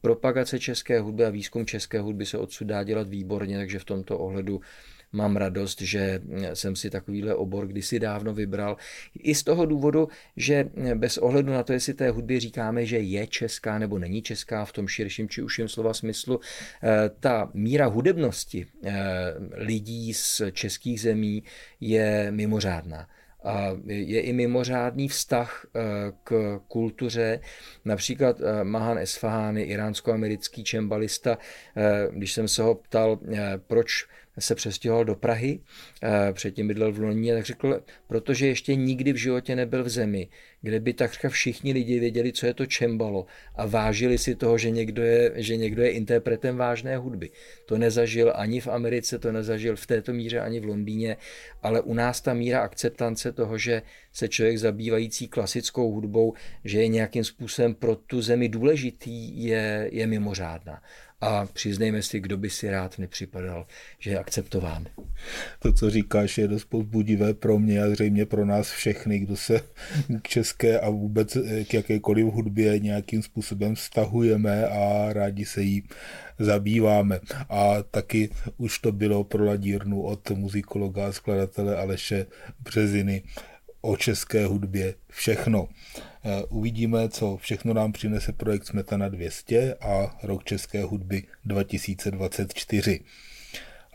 propagace 0.00 0.58
české 0.58 1.00
hudby 1.00 1.24
a 1.24 1.30
výzkum 1.30 1.66
české 1.66 2.00
hudby 2.00 2.26
se 2.26 2.38
odsud 2.38 2.66
dá 2.66 2.82
dělat 2.82 3.08
výborně, 3.08 3.56
takže 3.56 3.78
v 3.78 3.84
tomto 3.84 4.18
ohledu 4.18 4.60
mám 5.12 5.36
radost, 5.36 5.80
že 5.80 6.20
jsem 6.54 6.76
si 6.76 6.90
takovýhle 6.90 7.34
obor 7.34 7.66
kdysi 7.66 8.00
dávno 8.00 8.34
vybral. 8.34 8.76
I 9.18 9.34
z 9.34 9.42
toho 9.42 9.66
důvodu, 9.66 10.08
že 10.36 10.70
bez 10.94 11.18
ohledu 11.18 11.52
na 11.52 11.62
to, 11.62 11.72
jestli 11.72 11.94
té 11.94 12.10
hudbě 12.10 12.40
říkáme, 12.40 12.86
že 12.86 12.98
je 12.98 13.26
česká 13.26 13.78
nebo 13.78 13.98
není 13.98 14.22
česká 14.22 14.64
v 14.64 14.72
tom 14.72 14.88
širším 14.88 15.28
či 15.28 15.42
užším 15.42 15.68
slova 15.68 15.94
smyslu, 15.94 16.40
eh, 16.82 17.10
ta 17.20 17.50
míra 17.54 17.86
hudebnosti 17.86 18.66
eh, 18.84 18.94
lidí 19.52 20.14
z 20.14 20.42
českých 20.52 21.00
zemí 21.00 21.42
je 21.80 22.26
mimořádná. 22.30 23.08
Je 23.86 24.20
i 24.20 24.32
mimořádný 24.32 25.08
vztah 25.08 25.66
eh, 25.66 25.80
k 26.24 26.60
kultuře. 26.68 27.40
Například 27.84 28.36
Mahan 28.62 28.98
Esfahani, 28.98 29.62
iránsko-americký 29.62 30.64
čembalista, 30.64 31.38
když 32.10 32.32
jsem 32.32 32.48
se 32.48 32.62
ho 32.62 32.74
ptal, 32.74 33.18
proč 33.66 34.06
se 34.38 34.54
přestěhoval 34.54 35.04
do 35.04 35.14
Prahy, 35.14 35.60
eh, 36.02 36.32
předtím 36.32 36.68
bydlel 36.68 36.92
v 36.92 36.98
Londýně, 36.98 37.34
tak 37.34 37.44
řekl, 37.44 37.82
protože 38.06 38.46
ještě 38.46 38.74
nikdy 38.74 39.12
v 39.12 39.16
životě 39.16 39.56
nebyl 39.56 39.84
v 39.84 39.88
zemi, 39.88 40.28
kde 40.62 40.80
by 40.80 40.92
takřka 40.92 41.28
všichni 41.28 41.72
lidi 41.72 42.00
věděli, 42.00 42.32
co 42.32 42.46
je 42.46 42.54
to 42.54 42.66
čembalo 42.66 43.26
a 43.54 43.66
vážili 43.66 44.18
si 44.18 44.34
toho, 44.34 44.58
že 44.58 44.70
někdo 44.70 45.02
je, 45.02 45.32
že 45.34 45.56
někdo 45.56 45.82
je 45.82 45.90
interpretem 45.90 46.56
vážné 46.56 46.96
hudby. 46.96 47.30
To 47.66 47.78
nezažil 47.78 48.32
ani 48.34 48.60
v 48.60 48.68
Americe, 48.68 49.18
to 49.18 49.32
nezažil 49.32 49.76
v 49.76 49.86
této 49.86 50.12
míře 50.12 50.40
ani 50.40 50.60
v 50.60 50.64
Londýně, 50.64 51.16
ale 51.62 51.80
u 51.80 51.94
nás 51.94 52.20
ta 52.20 52.34
míra 52.34 52.60
akceptance 52.60 53.32
toho, 53.32 53.58
že 53.58 53.82
se 54.12 54.28
člověk 54.28 54.58
zabývající 54.58 55.28
klasickou 55.28 55.92
hudbou, 55.92 56.34
že 56.64 56.78
je 56.78 56.88
nějakým 56.88 57.24
způsobem 57.24 57.74
pro 57.74 57.96
tu 57.96 58.22
zemi 58.22 58.48
důležitý, 58.48 59.44
je, 59.44 59.88
je 59.92 60.06
mimořádná. 60.06 60.82
A 61.20 61.46
přiznejme 61.46 62.02
si, 62.02 62.20
kdo 62.20 62.36
by 62.36 62.50
si 62.50 62.70
rád 62.70 62.98
nepřipadal, 62.98 63.66
že 63.98 64.10
je 64.10 64.18
akceptován. 64.18 64.86
To, 65.58 65.72
co 65.72 65.90
říkáš, 65.90 66.38
je 66.38 66.48
dost 66.48 66.64
povzbudivé 66.64 67.34
pro 67.34 67.58
mě 67.58 67.82
a 67.82 67.90
zřejmě 67.90 68.26
pro 68.26 68.44
nás 68.44 68.70
všechny, 68.70 69.18
kdo 69.18 69.36
se 69.36 69.60
k 70.22 70.28
české 70.28 70.80
a 70.80 70.90
vůbec 70.90 71.36
k 71.68 71.74
jakékoliv 71.74 72.26
hudbě 72.26 72.78
nějakým 72.78 73.22
způsobem 73.22 73.74
vztahujeme 73.74 74.66
a 74.66 75.12
rádi 75.12 75.44
se 75.44 75.62
jí 75.62 75.82
zabýváme. 76.38 77.20
A 77.48 77.82
taky 77.82 78.30
už 78.56 78.78
to 78.78 78.92
bylo 78.92 79.24
pro 79.24 79.44
Ladírnu 79.44 80.02
od 80.02 80.30
muzikologa 80.30 81.06
a 81.06 81.12
skladatele 81.12 81.76
Aleše 81.76 82.26
Březiny 82.60 83.22
o 83.80 83.96
české 83.96 84.46
hudbě 84.46 84.94
všechno. 85.10 85.68
Eh, 86.24 86.42
uvidíme, 86.48 87.08
co 87.08 87.36
všechno 87.36 87.74
nám 87.74 87.92
přinese 87.92 88.32
projekt 88.32 88.66
Smetana 88.66 89.08
200 89.08 89.74
a 89.74 90.16
rok 90.22 90.44
české 90.44 90.82
hudby 90.82 91.22
2024. 91.44 93.00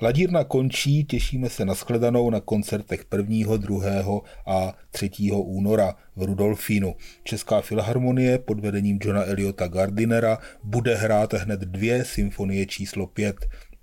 Ladírna 0.01 0.43
končí, 0.43 1.03
těšíme 1.03 1.49
se 1.49 1.65
na 1.65 1.73
shledanou 1.73 2.29
na 2.29 2.39
koncertech 2.39 3.05
1., 3.17 3.57
2. 3.57 4.21
a 4.45 4.73
3. 4.91 5.09
února 5.31 5.95
v 6.15 6.23
Rudolfínu. 6.23 6.95
Česká 7.23 7.61
filharmonie 7.61 8.38
pod 8.38 8.59
vedením 8.59 8.99
Johna 9.01 9.23
Eliota 9.23 9.67
Gardinera 9.67 10.38
bude 10.63 10.95
hrát 10.95 11.34
hned 11.34 11.59
dvě 11.59 12.05
symfonie 12.05 12.65
číslo 12.65 13.07
5 13.07 13.36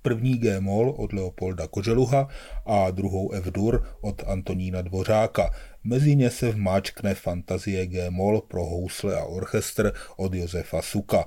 první 0.02 0.38
G-moll 0.38 0.94
od 0.98 1.12
Leopolda 1.12 1.66
Koželuha 1.66 2.28
a 2.66 2.90
druhou 2.90 3.32
F-dur 3.32 3.84
od 4.00 4.22
Antonína 4.26 4.82
Dvořáka. 4.82 5.50
Mezi 5.84 6.16
ně 6.16 6.30
se 6.30 6.50
vmáčkne 6.50 7.14
fantazie 7.14 7.86
G-moll 7.86 8.40
pro 8.40 8.64
housle 8.64 9.16
a 9.16 9.24
orchestr 9.24 9.92
od 10.16 10.34
Josefa 10.34 10.82
Suka. 10.82 11.24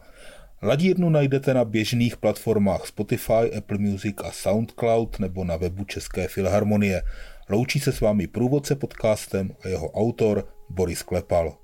Ladírnu 0.62 1.10
najdete 1.10 1.54
na 1.54 1.66
běžných 1.66 2.18
platformách 2.18 2.88
Spotify, 2.88 3.58
Apple 3.58 3.78
Music 3.78 4.16
a 4.24 4.32
SoundCloud 4.32 5.20
nebo 5.20 5.44
na 5.44 5.58
webu 5.58 5.84
České 5.84 6.28
filharmonie. 6.28 7.02
Loučí 7.50 7.80
se 7.80 7.92
s 7.92 8.02
vámi 8.02 8.28
průvodce 8.28 8.76
podcastem 8.76 9.56
a 9.64 9.68
jeho 9.68 9.92
autor 9.92 10.48
Boris 10.70 11.04
Klepal. 11.04 11.63